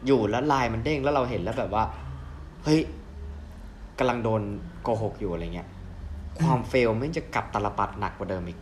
[0.07, 1.85] อยู่แล้วไลน์มันเด้งแล้วเราเห็นแล้วแบบว่า
[2.65, 2.81] เฮ้ย
[3.99, 4.43] กำลังโดน
[4.83, 5.69] โกหกอยู่อะไรเงี้ย
[6.41, 8.59] ความเฟลมันจะกลับตลปัดหนักกว่าเดิมอีก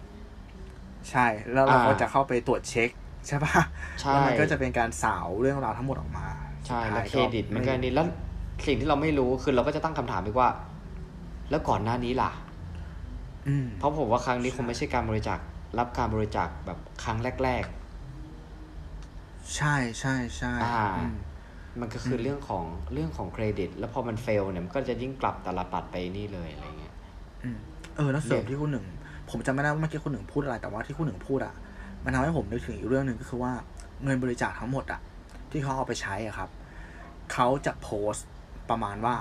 [1.11, 1.21] ใช่
[1.53, 2.91] แล้วเราอ่าก็จะเข้าไปตรวจเช็ค
[3.27, 3.53] ใช่ปะ
[4.01, 6.27] ใช่แล้วมันก็จะเป็นการสาวเรื่องราวทั้งหมดออกมา
[6.67, 8.07] ใช่สุแล้วท้ายเครดิตมันก็อันนี้แล้ว
[8.67, 10.49] สิ่งที่เราไม่รู้คือเราก็จะตั้งคำถามอีกว่า
[11.51, 12.31] แล้วก่อนหน้านี้ล่ะ
[13.47, 15.39] อืมเพราะผมว่าครั้งนี้ใช่คงไม่ใช่การบริจาค
[15.79, 17.65] รับการบริจาคแบบครั้งแรก
[19.57, 26.95] ใช่ใช่ใช่อ่าอืมๆมันก็คืออมเรื่องของเรื่องของเครดิต แล้วพอมันเฟลเนี่ยมันก็จะยิ่งกลับตลปัดไปนี่เลยอะไรเงี้ย
[27.43, 27.59] อืม
[27.97, 28.87] เออแล้วเสริมเรียกที่คุณหนึ่ง
[29.31, 31.55] ผมจำไม่ได้ว่าเมื่อกี้คุณหนึ่งพูดอะไร แต่ว่าที่คุณหนึ่งพูดอะ
[32.05, 33.53] มันทำให้ผมนึกถึงอีกเรื่องหนึ่งก็คือว่า
[34.05, 35.01] เงินบริจาคทั้งหมดอะ
[35.51, 36.51] ที่เขาเอาไปใช้อะครับ
[37.33, 38.27] เขาจะโพสต์
[38.71, 39.17] ประมาณว่า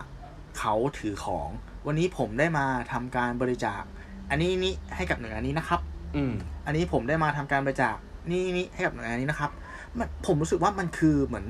[0.60, 1.50] เขาถือของ
[1.88, 3.84] วันนี้ผมได้มาทำการบริจาค
[4.30, 5.80] อันนี้นี้ให้กับหน่วยงานนี้นะครับ
[6.16, 6.34] อืม
[6.66, 7.96] อันนี้ผมได้มาทำการบริจาค
[8.32, 9.52] นี่นี่ให้กับหน่วยงานนี้นะครับ
[10.00, 11.46] มันผมรู้สึกว่ามันคือเหมือน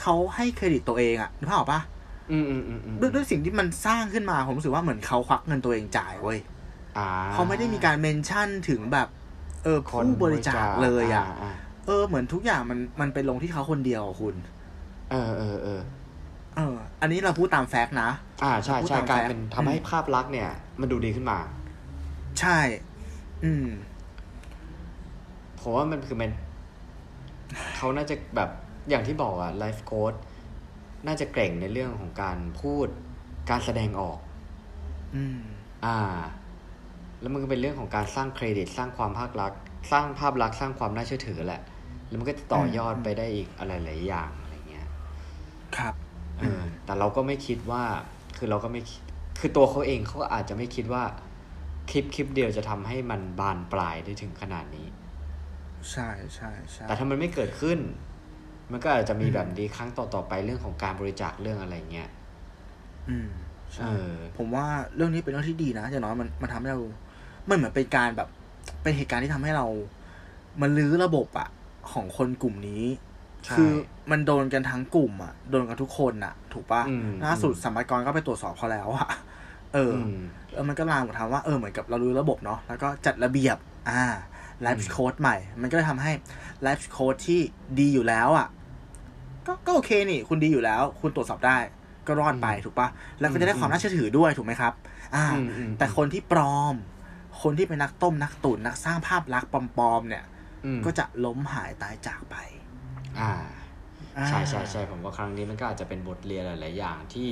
[0.00, 1.80] เขาให้เครดิตตัวเองอะนึกภาพออกปะ
[2.30, 6.38] อืมอืมอืมอืมด้วยด้วยสิ่งที่มันสร้างขึ้นมา ผมรู้สึกว่าเหมือนเขาควักเงินตัวเองจ่ายเว้ย
[6.98, 9.08] อ่าเขาไม่ได้มีการเมนชั่นถึงแบบ
[9.64, 11.52] เออผู้บริจาคเลยอะาา
[11.86, 14.34] เออ เหมือนทุกอย่างมันมันไปลงที่เขาคนเดียวอะคุณ
[15.10, 15.80] เออเออเออ
[16.56, 18.10] เออ อันนี้เราพูดตามแฟกต์นะ
[18.42, 21.38] อ่าใช่ใช่พูดตามกลายแฟกต์เป็นทำให้อืมภาพลักษณ์เนี่ย มันดูดีขึ้นมา
[22.40, 22.58] ใช่
[23.44, 23.66] อืม
[25.60, 26.30] ผมว่ามันคือมัน
[27.76, 28.50] เขาน่าจะแบบ
[28.88, 30.14] อย่างที่บอกอะไลฟ์โค้ด
[31.06, 32.88] น่าจะเก่งในเรื่องของการพูด
[33.50, 34.18] การแสดงออก
[35.14, 35.40] อืม
[35.84, 35.96] อ่า
[37.20, 39.58] แล้วมันก็เป็นเรื่องของการสร้างเครดิต สร้างความภาคลักษณ์
[39.92, 41.62] สร้างภาพลักษณ์สร้างความน่าเชื่อถือแหละ
[42.06, 44.88] แล้วมันก็จะต่อยอดไปได้อีกอะไรหลายอย่างอะไรเงี้ย
[45.76, 45.94] ครับ
[46.38, 47.82] เออ แต่เราก็ไม่คิดว่า
[48.38, 49.00] คือเราก็ไม่คิด
[49.40, 51.02] คือตัวเขาเองเขาก็อาจจะไม่คิดว่า
[51.90, 54.86] คลิปคลิปเดียวจะทำให้มันบานปลายได้ถึงขนาดนี้
[55.92, 57.78] ใช่ใช่ใช่แต่ถ้ามันไม่เกิดขึ้น
[58.72, 62.08] มันก็อาจจะมีแบบนี้ครั้งต่อๆไปเรื่องของการบริจาคเรื่องอะไรเงี้ย
[63.08, 63.30] อืม
[63.74, 64.66] ใช่เออผมว่า
[64.96, 66.80] เรื่องนี้เป็นเรื่องที่ดีนะอย่างน้อยมันมันทำให้เรา
[67.48, 68.28] มันเหมือนเป็นการแบบ
[68.82, 69.66] เป็นเหตุการณ์ที่ทำให้เรา
[70.60, 71.48] มันลื้อระบบอะ
[71.92, 72.84] ของคนกลุ่มนี้
[73.44, 73.72] ใช่คือ
[74.10, 79.08] มันโดนกันทั้งกลุ่มอะโดนกันทุกคนอะถูกปะอืมล่าสุดสัมภากรก็ไปตรวจสอบเขาแล้วอะ
[79.74, 80.20] เอออือม
[80.52, 83.56] แล้วมันก็ลามมาทำว่าเออเหมือนกับเรารู้ระบบเนาะแล้วก็จัดระเบียบ
[83.90, 84.02] อ่า
[84.62, 86.12] ไลฟ์โค้ดใหม่ มันก็เลยทำให้
[86.62, 87.40] ไลฟ์โค้ดที่
[87.78, 88.48] ดีอยู่แล้วอะ
[89.46, 91.58] ก็ก็โอเคนี่ คุณดีอยู่แล้ว คุณตรวจสอบได้
[92.06, 92.88] ก็รอดไปถูกปะ
[93.20, 94.72] แล้วก็จะได้ความน่าเชื่อถือด้วยถูกไหมครับ
[95.14, 96.74] อ่าอืมอืมแต่คนที่ปลอม
[97.42, 100.24] คนที่เป็นนักต้มนักตุนนักสร้างภาพลักษณ์ปลอมๆเนี่ย
[100.64, 102.36] อืมก็จะล้มหายตายจากไป
[103.18, 103.30] อ่า
[104.18, 107.28] อ่าใช่ใช่ใช่ผมว่าครั้งนี้มันก็อาจจะเป็นบทเรียนหลาย ๆ อย่างที่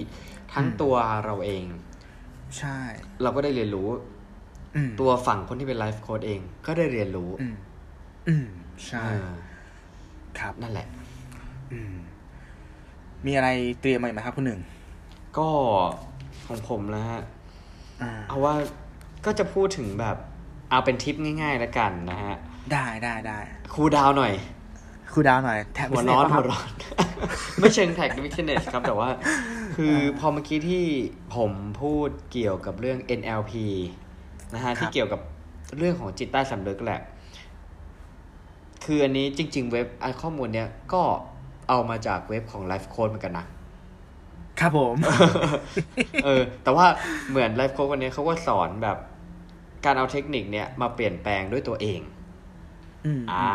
[0.54, 1.64] ทั้งอืมตัวเราเอง
[2.58, 2.78] ใช่
[3.22, 4.17] เราก็ได้เรียนรู้อืม
[5.00, 7.54] ตัวฝั่งคนที่เป็นไลฟ์โค้ดเอง ก็ได้เรียนรู้ อืม
[8.28, 8.46] อืม
[8.86, 9.32] ใช่เออ
[10.38, 10.86] ครับนั่นแหละ
[11.72, 11.94] อืม
[13.26, 13.48] มีอะไร
[13.80, 14.60] เตรียมมาอีกไหมครับคุณหนึ่ง
[15.38, 15.48] ก็
[16.46, 17.22] ของผมนะฮะ
[18.02, 18.54] อ่าเอาว่า
[19.26, 20.16] ก็จะพูดถึงแบบ
[20.70, 22.34] เอาเป็นทิปง่ายๆแล้วกันนะฮะ
[22.72, 23.38] ได้ได้ได้
[23.74, 24.34] ครูลดาวน์หน่อย
[25.12, 26.68] ครูดาวหน่อยแท็บหัวร้อน business หัวปะคบร้อน
[27.58, 29.10] ไม่เชิงแท็กวิชเนสครับ แต่ว่า
[29.76, 30.84] คือพอเมื่อกี้ที่
[31.36, 33.52] ผมพูดเกี่ยวกับเรื่อง NLP
[34.54, 35.20] นะฮะครับที่เกี่ยวกับ
[35.78, 37.00] เรื่องของจิตใต้สำนึกแหละ
[38.84, 41.02] คืออันนี้จริง ๆ เว็บไอข้อมูลเนี้ยก็
[41.68, 43.46] เอามาจากเว็บของ Life Code เหมือนกันนะ
[44.60, 44.96] ครับผม
[46.24, 46.86] เออ แต่ว่า
[47.30, 48.98] เหมือน Life Code วันนี้เขาก็สอนแบบ
[49.84, 52.00] การเอาเทคนิคเนี้ยมาเปลี่ยนแปลงด้วยตัวเอง
[53.06, 53.48] อืมอ่า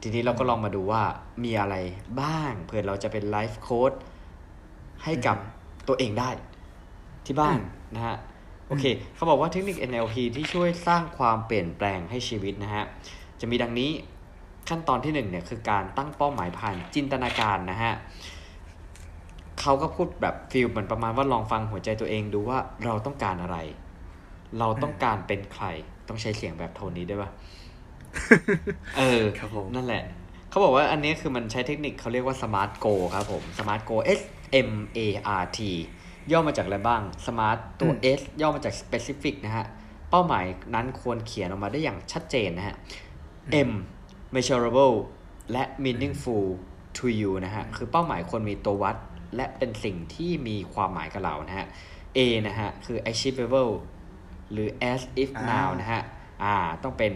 [0.00, 1.02] ทีนี้เราก็ลองมาดูว่า
[1.44, 1.74] มีอะไร
[2.20, 3.92] บ้างเผื่อเราจะเป็นไลฟ์โค้ด
[5.04, 5.36] ให้กับ
[5.88, 6.30] ตัวเองได้
[7.26, 7.58] ที่บ้าน
[7.94, 8.16] นะฮะ
[8.68, 12.84] โอเค เขาบอกว่าเทคนิค NLP ที่ช่วยสร้างความเปลี่ยนแปลงให้ชีวิตนะฮะ
[13.40, 13.90] จะมีดังนี้
[14.68, 17.94] ขั้นตอนที่หนึ่งเนี่ยคือการตั้งเป้าหมายผ่านจินตนาการนะฮะ
[19.60, 23.56] เขาก็พูดแบบฟีลเหมือนประมาณว่าลองฟังหัวใจตัวเองดูว่าเราต้องการอะไร
[24.58, 25.64] เราต้องการเป็นใคร
[26.08, 27.30] ต้องใช้เสียงแบบโทนนี้ด้วยปะ
[28.98, 30.02] เออครับผมนั่นแหละ
[30.50, 34.20] เขาบอกว่าอันนี้คือมันใช้เทคนิคเขาเรียกว่า Smart Go ครับผม Smart Go S
[34.68, 34.98] M A
[35.40, 35.60] R T
[36.32, 39.66] ย่อมาจากอะไรบ้าง Smart ตัว S ย่อมาจาก Specific นะฮะ
[40.10, 42.76] เป้าหมายนั้นควรเขียนออกมาได้อย่างชัดเจนนะฮะ
[43.68, 43.70] M
[44.34, 44.96] measurable
[45.52, 46.46] และ meaningful
[46.96, 48.96] to you นะฮะ คือเป้าหมายควรมีตัววัด
[49.36, 51.66] และเป็นสิ่งที่มีความหมายกับเรานะฮะ
[52.16, 53.72] A นะฮะ คือ achievable
[54.52, 56.02] หรือ as if อ่า now นะฮะ
[56.42, 57.12] อ่า ต้องเป็น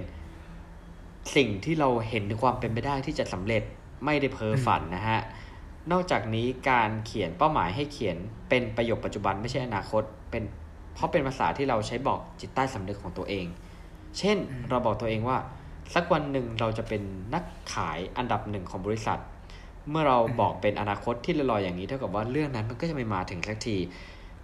[1.36, 3.62] สิ่งที่เราเห็นถึงความเป็นไปได้ที่จะสำเร็จ
[4.04, 5.20] ไม่ได้เพ้อฝันนะฮะ
[5.93, 8.16] นอกจากนี้การเขียนเป้าหมายให้เขียน
[8.49, 10.43] เป็นประโยคปัจจุบันไม่ใช่อนาคต เป็น
[10.95, 13.47] เพราะเป็นภาษาที่เราใช้บอกจิตใต้สำนึกของตัวเอง
[14.18, 14.37] เช่น
[14.68, 15.39] เราบอกตัวเองว่า
[15.95, 17.03] สักวันหนึ่งเราจะเป็น
[17.35, 19.20] นักขายอันดับหนึ่งของบริษัท
[19.91, 23.76] เมื่อเราบอกเป็นอนาคตที่ลอยๆอย่างนี้เท่ากับว่าเรื่องนั้นมันก็จะไม่มาถึงสักที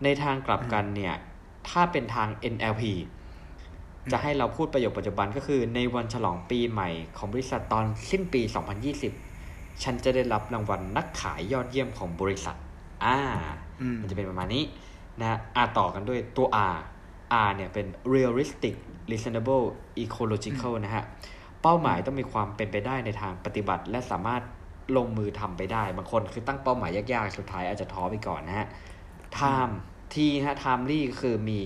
[0.05, 1.14] ในทางกลับกันเนี่ย
[1.68, 2.82] ถ้าเป็นทาง NLP
[4.12, 8.43] จะให้เราพูดประโยคปัจจุบันก็คือในวันฉลองปีใหม่ของบริษัทตอนสิ้นปี
[8.89, 9.26] 2020
[9.83, 12.57] ฉันจะได้รับรางวัลนักขายยอดเยี่ยมของบริษัท
[13.05, 13.16] อ่า
[13.81, 14.64] อืมมันจะเป็นประมาณนี้
[15.20, 16.77] นะอ่าต่อกันด้วยตัว R
[17.47, 18.74] R เนี่ยเป็น realistic
[19.11, 19.64] reasonable
[20.05, 21.05] ecological นะฮะ
[21.62, 24.43] เป้าหมายต้องมีความเป็นไปได้ในทางปฏิบัติ และสามารถ
[24.97, 28.66] ลงมือทำไปได้ บางคนคือตั้งเป้าหมายยากๆ สุดท้ายอาจจะท้อไปก่อนนะฮะ
[29.39, 29.74] time
[30.14, 31.59] ที่ฮะ timely คือมี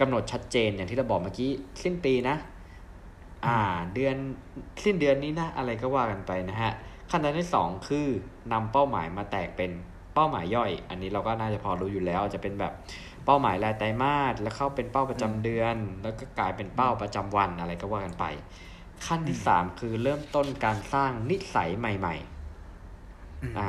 [0.00, 1.50] กำหนดชัดเจนอย่างที่เราบอกเมื่อกี้
[1.82, 2.36] สิ้นปีนะ
[3.46, 3.58] อ่า
[3.94, 4.16] เดือน
[4.84, 6.72] สิ้นเดือนนี้นะ อะไรก็ว่ากันไปนะฮะ
[7.10, 8.06] ขั้นตอนที่สองคือ
[8.52, 9.70] นำเป้าหมายมาแตกเป็น
[10.14, 12.72] เป้าหมายย่อย อันนี้เราก็น่าจะพอรู้อยู่แล้วจะเป็นแบบ
[13.24, 18.24] เป้าหมายรายไตรมาสแล้วเข้าเป็นเป้าประจำเดือน แล้วก็กลายเป็นเป้าประจำวันอะไรก็ว่ากันไป
[19.06, 23.68] ขั้นที่สามคือเริ่มต้นการสร้างนิสัยใหม่ๆอ่า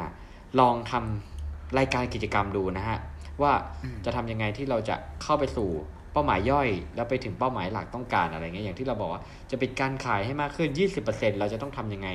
[0.59, 2.97] ลองทำรายการกิจกรรมดูนะฮะ
[3.41, 3.51] ว่า
[4.05, 5.69] จะทำยังไงที่เราจะเข้าไปสู่
[6.13, 9.21] เป้าหมายย่อย แล้วไปถึงเป้าหมายหลักต้องการอะไรเงี้ยอย่างที่เราบอกว่า
[9.51, 10.69] จะเป็นการขายให้มากขึ้น
[11.03, 12.09] 20%เราจะต้องทํำยังไง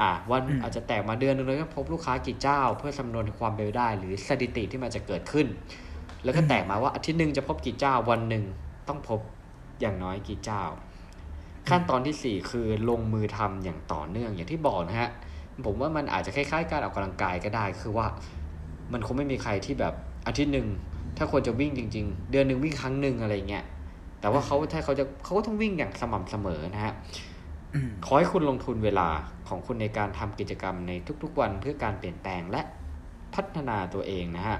[0.00, 5.46] อ่าวันอืมอาจจะแตกมาเดือนนึงเลยก็พบลูกค้ากี่เจ้า เพื่อคำนวณถึงความเป็นไปได้ หรือสถิติที่มันจะเกิดขึ้น
[6.24, 8.44] แล้วก็แตกมาว่าอาทิตย์หนึ่งจะพบกี่เจ้าวันหนึ่ง
[8.88, 9.20] ต้องพบ
[9.80, 10.62] อย่างน้อยกี่เจ้า
[11.68, 15.10] ขั้นตอนที่สี่คือลงมือทำอย่างต่อเนื่องอย่างที่บอกนะฮะ
[15.66, 18.06] ผมว่ามันอาจจะคล้ายๆ การออกกำลังกายก็ได้ คือว่า
[18.92, 19.94] มันคงไม่มีใครที่แบบ
[20.26, 20.66] อาทิตย์หนึ่ง
[21.16, 23.64] ถ้าควรจะวิ่งจริง ๆ เดือนหนึ่งวิ่งครั้งหนึ่งอะไรเงี้ย
[24.20, 27.29] แต่ว่าเขาถ้าเขาจะเขาก็ต้องวิ่งอย่างสม่ำเสมอนะฮะอืม
[28.04, 29.08] ขอให้คุณลงทุนเวลา
[29.48, 30.92] ของคุณในการทำกิจกรรมใน
[31.22, 32.62] ทุกๆวันเพื่อการเปลี่ยนแปลงและ
[33.34, 34.58] พัฒนาตัวเองนะฮะ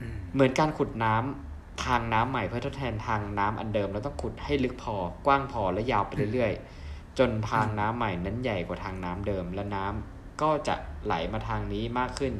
[0.00, 10.74] อืมเหมือนการขุดน้ำทางน้ำใหม่เพื่อทดแทนทางน้ำอันเดิมเราต้องขุดให้ลึกพอกว้างพอและยาวไปเรื่อยๆ จนทางน้ำใหม่นั้นใหญ่กว่าทางน้ำเดิมและน้ำก็จะ
[11.04, 12.34] ไหลมาทางนี้มากขึ้น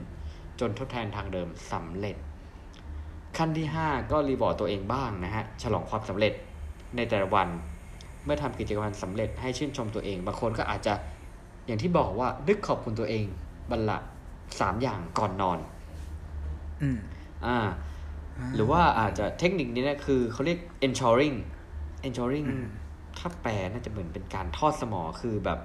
[0.60, 2.16] จนทดแทนทางเดิมสำเร็จ
[3.36, 6.32] ขั้นที่ 5 ก็รีบอร์ดตัวเองบ้างนะฮะฉลองความสำเร็จ
[6.96, 10.94] ในแต่ละวันเมื่อทำกิจกรรมสำเร็จให้ชื่นชมตัวเอง บางคนก็อาจจะ
[11.66, 13.24] อย่างที่บอกว่านึกขอบคุณตัวเอง
[13.70, 13.98] บันละ
[14.60, 15.58] สามอย่างก่อนนอน
[16.82, 16.98] อืม
[17.46, 17.58] อ่า
[18.54, 21.36] หรือว่าอาจจะเทคนิคนี้นะคือเขาเรียก ensuring
[22.06, 22.68] ensuring อืม
[23.18, 25.58] ถ้าแปลน่าจะเหมือนเป็นการทอดสมอคือแบบ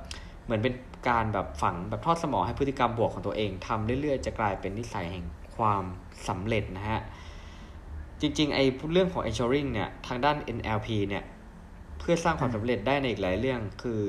[0.45, 0.74] เหมือนเป็น
[1.09, 5.26] การแบบฝังแบบทอดสมอให้พฤติกรรมบวกของตัวเองทำเรื่อยๆ จะกลายเป็นนิสัยแห่ง
[5.57, 5.84] ความ
[6.28, 7.01] สำเร็จนะฮะ
[8.22, 11.24] จริงๆ ไอ้เรื่องของ ensuring เนี่ย ทางด้าน NLP เนี่ย
[12.04, 14.01] เพื่อสร้างความสำเร็จได้ในอีกหลายเรื่อง คือ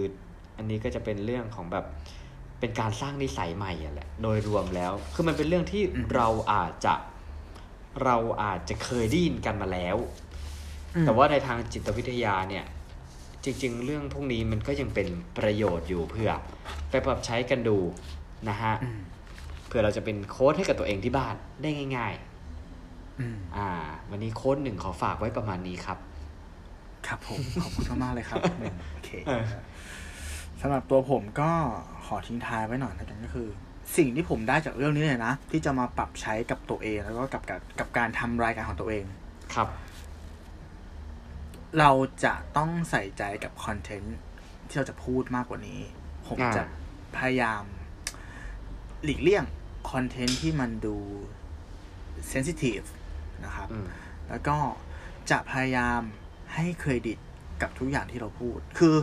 [0.56, 1.84] อันนี้ก็จะเป็นเรื่องของแบบ
[2.60, 6.94] เป็นการสร้างนิสัยใหม่อะแหละโดยรวมแล้ว คือมันเป็นเรื่องที่อืมเราอาจจะ
[8.04, 9.96] เราอาจจะเคยได้ยินกันมาแล้ว
[10.94, 12.64] อืมแต่ว่าในทางจิตวิทยาเนี่ย
[13.44, 16.30] จริง ๆ เรื่องพวกนี้มันก็ยังเป็นประโยชน์อยู่เพื่อ
[16.90, 17.78] ไปปรับใช้กันดู
[18.48, 19.00] นะฮะอืม
[19.66, 22.14] เพื่อเราจะเป็นโค้ดให้กับตัวเองที่บ้านได้ง่าย
[23.20, 23.68] อืมๆอ่า
[24.10, 25.98] วันนี้โค้ดหนึ่งขอฝากไว้ประมาณนี้ครับ
[27.08, 29.44] ครับผม ขอบคุณมากๆเลยครับหนึ่งโอเคเออ
[30.60, 31.50] สำหรับตัวผมก็
[32.06, 33.48] ขอทิ้งท้ายไว้หน่อยนะกันก็คือ
[33.96, 39.04] สิ่งที่ผมได้จากเรื่องนี้เลยนะ ที่จะมาปรับใช้กับตัวเอง แล้วก็กับกับกับการทำรายการของตัวเอง
[39.54, 39.68] ครับ
[41.78, 41.90] เรา
[42.24, 44.16] จะต้องใส่ใจกับ content
[44.68, 45.80] ที่เราจะพูดมากกว่านี้
[46.26, 46.62] ผมอ่าจะ
[47.16, 47.62] พยายาม
[49.04, 49.44] หลีกเลี่ยง
[49.90, 50.96] content ที่มันดู
[52.28, 52.80] sensitive
[53.44, 53.86] นะครับอืม
[54.28, 54.56] แล้วก็
[55.30, 56.00] จะพยายาม
[56.54, 57.18] ให้เครดิต
[57.62, 58.94] กับทุกอย่างที่เราพูด คือ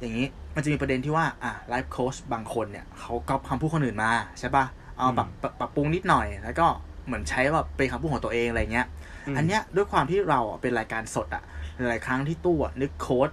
[0.00, 4.64] อย่างนี้มันจะมีประเด็นที่ว่าอะไลฟ์โค้ชบางคนเนี่ยเขาก๊อปคำพูดคนอื่นมาใช่ปะ
[4.98, 6.66] เอาปรับปรับปรับปรุงนิดหน่อย แล้วก็
[7.06, 8.86] เหมือนใช้แบบเป็นคำพูดของตัวเองอะไรเงี้ย
[9.26, 11.42] อืมอันเนี้ยด้วยความที่เราอะเป็นรายการสดอะ
[11.76, 13.30] หลายๆครั้งที่ตู้อะนึกโค้ด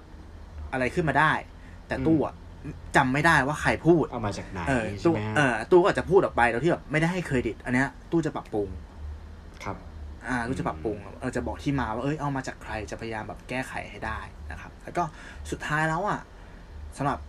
[0.71, 1.31] อะไรขึ้นมาได้
[1.87, 2.33] แต่ตู้อะ
[2.95, 8.67] จำไม่ได้ว่าใครพูดเอามาจากไหนเออใช่ตู้ไหมฮะเออตู้ก็อาจจะพูดออกไปโดยที่แบบไม่ได้ให้เครดิต อันเนี้ยตู้จะปรับปรุง
[10.29, 14.19] อ่ารู้จะปรับปรุงเออจะบอกที่มาว่าเอ้ยเอามาจากใครจะพยายามแบบแก้ไขให้ได้
[14.51, 15.03] นะครับ แล้วก็
[15.51, 16.19] สุดท้ายแล้วอะ
[16.97, 17.19] สำหรับ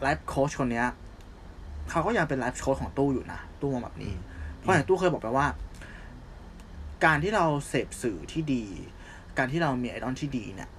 [0.00, 0.86] ไลฟ์โค้ชคนเนี้ย
[1.90, 4.14] เขาก็ยังเป็นไลฟ์โค้ชของตู้อยู่นะ ตู้มองแบบนี้
[4.58, 5.46] เพราะอย่างตู้เคยบอกไปว่า
[7.04, 8.64] การที่เราเสพสื่อที่ดี
[9.38, 10.70] การที่เรามีไอดอลที่ดีเนี่ย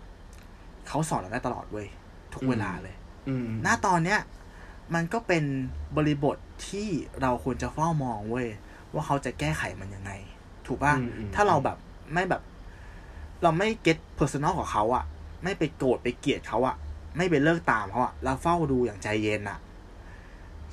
[0.87, 1.87] เขาสอนเราได้ตลอดเว้ย
[2.33, 2.95] ทุกเวลาเลย
[3.27, 4.19] อืมหน้าตอนเนี้ย
[4.93, 5.43] มันก็เป็น
[5.97, 6.37] บริบท
[6.67, 6.87] ที่
[7.21, 8.47] เราควรจะเฝ้ามองเว้ย
[8.93, 10.11] ว่าเขาจะแก้ไขมันยังไง
[10.67, 11.77] ถูกป่ะอืมอืมถ้าเราแบบ
[12.13, 12.41] ไม่แบบ
[13.43, 15.03] เราไม่ get personal ของเขาอะ
[15.43, 16.75] ไม่ไปโกรธไปเกลียดเขาอะ
[17.17, 19.57] ไม่ไปเลิกตามเขาอะเราเฝ้าดูอย่างใจเย็นอะ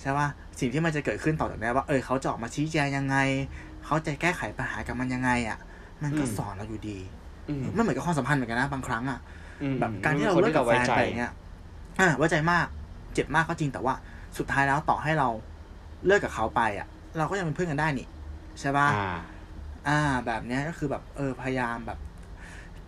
[0.01, 0.28] ใช่ป่ะ
[0.61, 3.16] สิ่งที่มันจะเกิดขึ้นต่อจากนี้ว่าเออเขาจะออกมาชี้แจงยังไง
[3.84, 5.59] เขาจะแก้ไขปัญหากับมันยังไงอะ
[6.03, 6.99] มันก็สอนเราอยู่ดี
[7.49, 9.18] อืมไม่เหมือนกับความสัมพันธ์เหมือนกันนะบางครั้งอะ
[9.62, 11.32] อืมแบบการที่เราคนเลิกกับแฟไว้นใจไปเงี้ย
[12.01, 12.66] อ่าไว้ใจมาก
[13.14, 13.95] เจ็บมากก็จริงแต่ว่า
[14.39, 15.28] สุดท้ายแล้วต่อให้เรา
[16.07, 16.86] เลิกกับเขาไปอะ
[17.18, 18.07] เราก็ยังเป็นเพื่อนกันได้นี่
[18.61, 18.89] ใช่ปะ
[19.86, 21.98] อ่าอ่า แบบเนี้ยก็คือแบบเออพยายามแบบ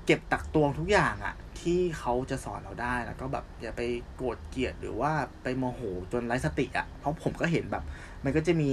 [0.07, 3.83] เก็บตักตวงทุกอย่างอะที่เขาจะสอนเราได้แล้วก็แบบอย่าไป
[4.15, 5.13] โกรธเกลียดหรือว่า
[5.43, 5.81] ไปโมโห
[6.13, 7.85] จนไร้สติอะเพราะผมก็เห็นแบบ
[8.25, 8.73] มันก็จะมี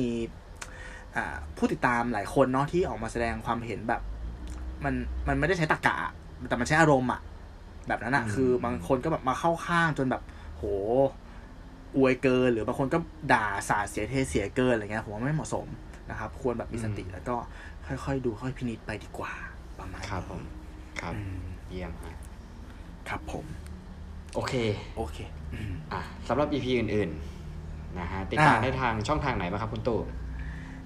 [1.16, 4.02] อ่าผู้ติดตามหลายคนเนาะที่ออกมาแสดงความเห็นแบบ
[4.86, 4.94] มัน
[5.28, 6.14] มันไม่ได้ใช้ตรรกะอะ
[6.50, 7.22] แต่มันใช้อารมณ์อะ
[7.88, 10.22] แบบนั้นอะอืมคือบางคนก็แบบมาเข้าข้างจนแบบ
[10.56, 10.64] โห
[11.98, 12.98] อวยเกิน หรือบางคนก็
[13.34, 15.68] ด่าสาดเสียเทเสียเกินอะไรเงี้ยผมว่าไม่เหมาะสม
[16.10, 17.36] นะครับ ควรแบบมีสติแล้วก็
[17.88, 19.34] ค่อยๆดูค่อยพินิจไปดีกว่า
[19.80, 20.42] ประมาณครับผม
[21.02, 21.38] ครับอืม
[21.70, 22.16] เยี่ยมฮะ
[23.10, 23.46] ครับผม
[24.36, 24.54] โอเค
[24.98, 25.18] โอเค
[25.54, 30.02] อืมอะสำหรับ EP อื่นๆนะฮะติดตามอ่าได้ทางช่องทางไหนบ้างครับคุณตู่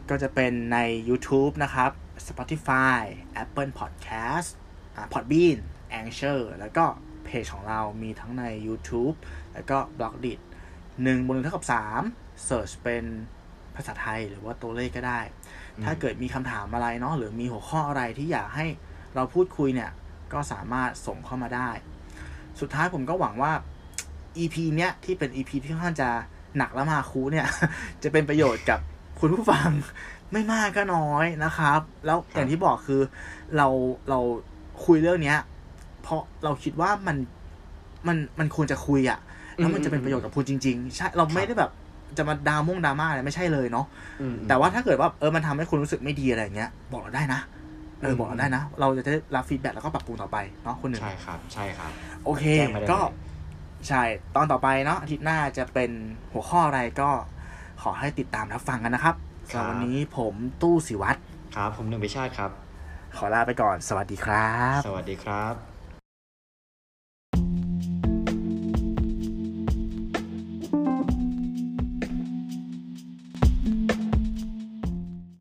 [0.09, 0.77] ก็จะเป็นใน
[1.09, 1.91] YouTube นะครับ
[2.27, 3.01] Spotify
[3.43, 4.49] Apple Podcast
[4.95, 5.57] อ่า Podbean
[5.99, 6.85] Anchor แล้วก็
[7.25, 9.15] เพจของเรามีทั้งใน YouTube
[9.53, 10.39] แล้วก็ b l o g d i t
[11.03, 12.01] หนึ่งบนหนึ่งเท่ากับสาม
[12.47, 13.03] Search เป็น
[13.75, 18.65] ภาษาไทยหรือว่าตัวเลขก็ได้อืม ถ้าเกิดมีคำถามอะไรเนาะหรือมีหัวข้ออะไรที่อยากให้
[19.15, 19.91] เราพูดคุยเนี่ย
[20.33, 21.69] ก็สามารถส่งเข้ามาได้
[22.59, 23.53] สุดท้ายผมก็หวังว่า
[24.37, 26.09] EP เนี้ยที่เป็น EP ที่ค่อนข้างจะ
[26.57, 27.47] หนักและมาคูเนี่ย
[28.03, 28.79] จะเป็นประโยชน์กับ
[29.19, 29.69] คุณผู้ฟัง
[30.31, 33.01] ไม่มากก็น้อยนะครับ แล้วอย่างที่บอกคือ
[33.57, 33.67] เรา
[34.09, 34.19] เรา
[34.85, 35.37] คุยเรื่องเนี้ย
[36.01, 37.17] เพราะเราคิดว่ามัน
[38.07, 39.19] มันมันควรจะคุยอะ
[39.55, 41.71] แล้วมันจะเป็นประโยชน์กับคุณจริง ๆ ใช่เราไม่ได้แบบ
[42.17, 43.85] จะมาดราม่งดราม่าอะไรไม่ใช่เลยเนาะ
[44.21, 47.39] อืมแต่ว่าถ้าเกิดว่าเออมันทำให้คุณรู้สึกไม่ดีอะไรอย่างเงี้ย บอกเราได้นะ
[48.01, 51.91] เออมบอกเราได้นะ เราจะได้รับฟีดแบ็กแล้วก็ปรับปรุงต่อไปเนาะคนหนึ่งใช่ครับ ใช่ครับ
[52.25, 53.29] โอเคแจ้งมาได้ก็เลย
[53.87, 54.03] ใช่
[54.35, 55.91] ตอนต่อไปเนาะอาทิตย์หน้าจะเป็น
[56.33, 57.09] หัวข้ออะไรก็
[57.81, 59.15] ขอให้ติดตามรับฟังกันนะครับ
[59.49, 61.19] สำหรับวันนี้ผมตู้สิวัตร
[61.55, 62.51] ครับ ผมหนึ่งพิชาติครับ
[63.17, 65.70] ขอลาไปก่อน สวัสดีครับ สวัสดีครับ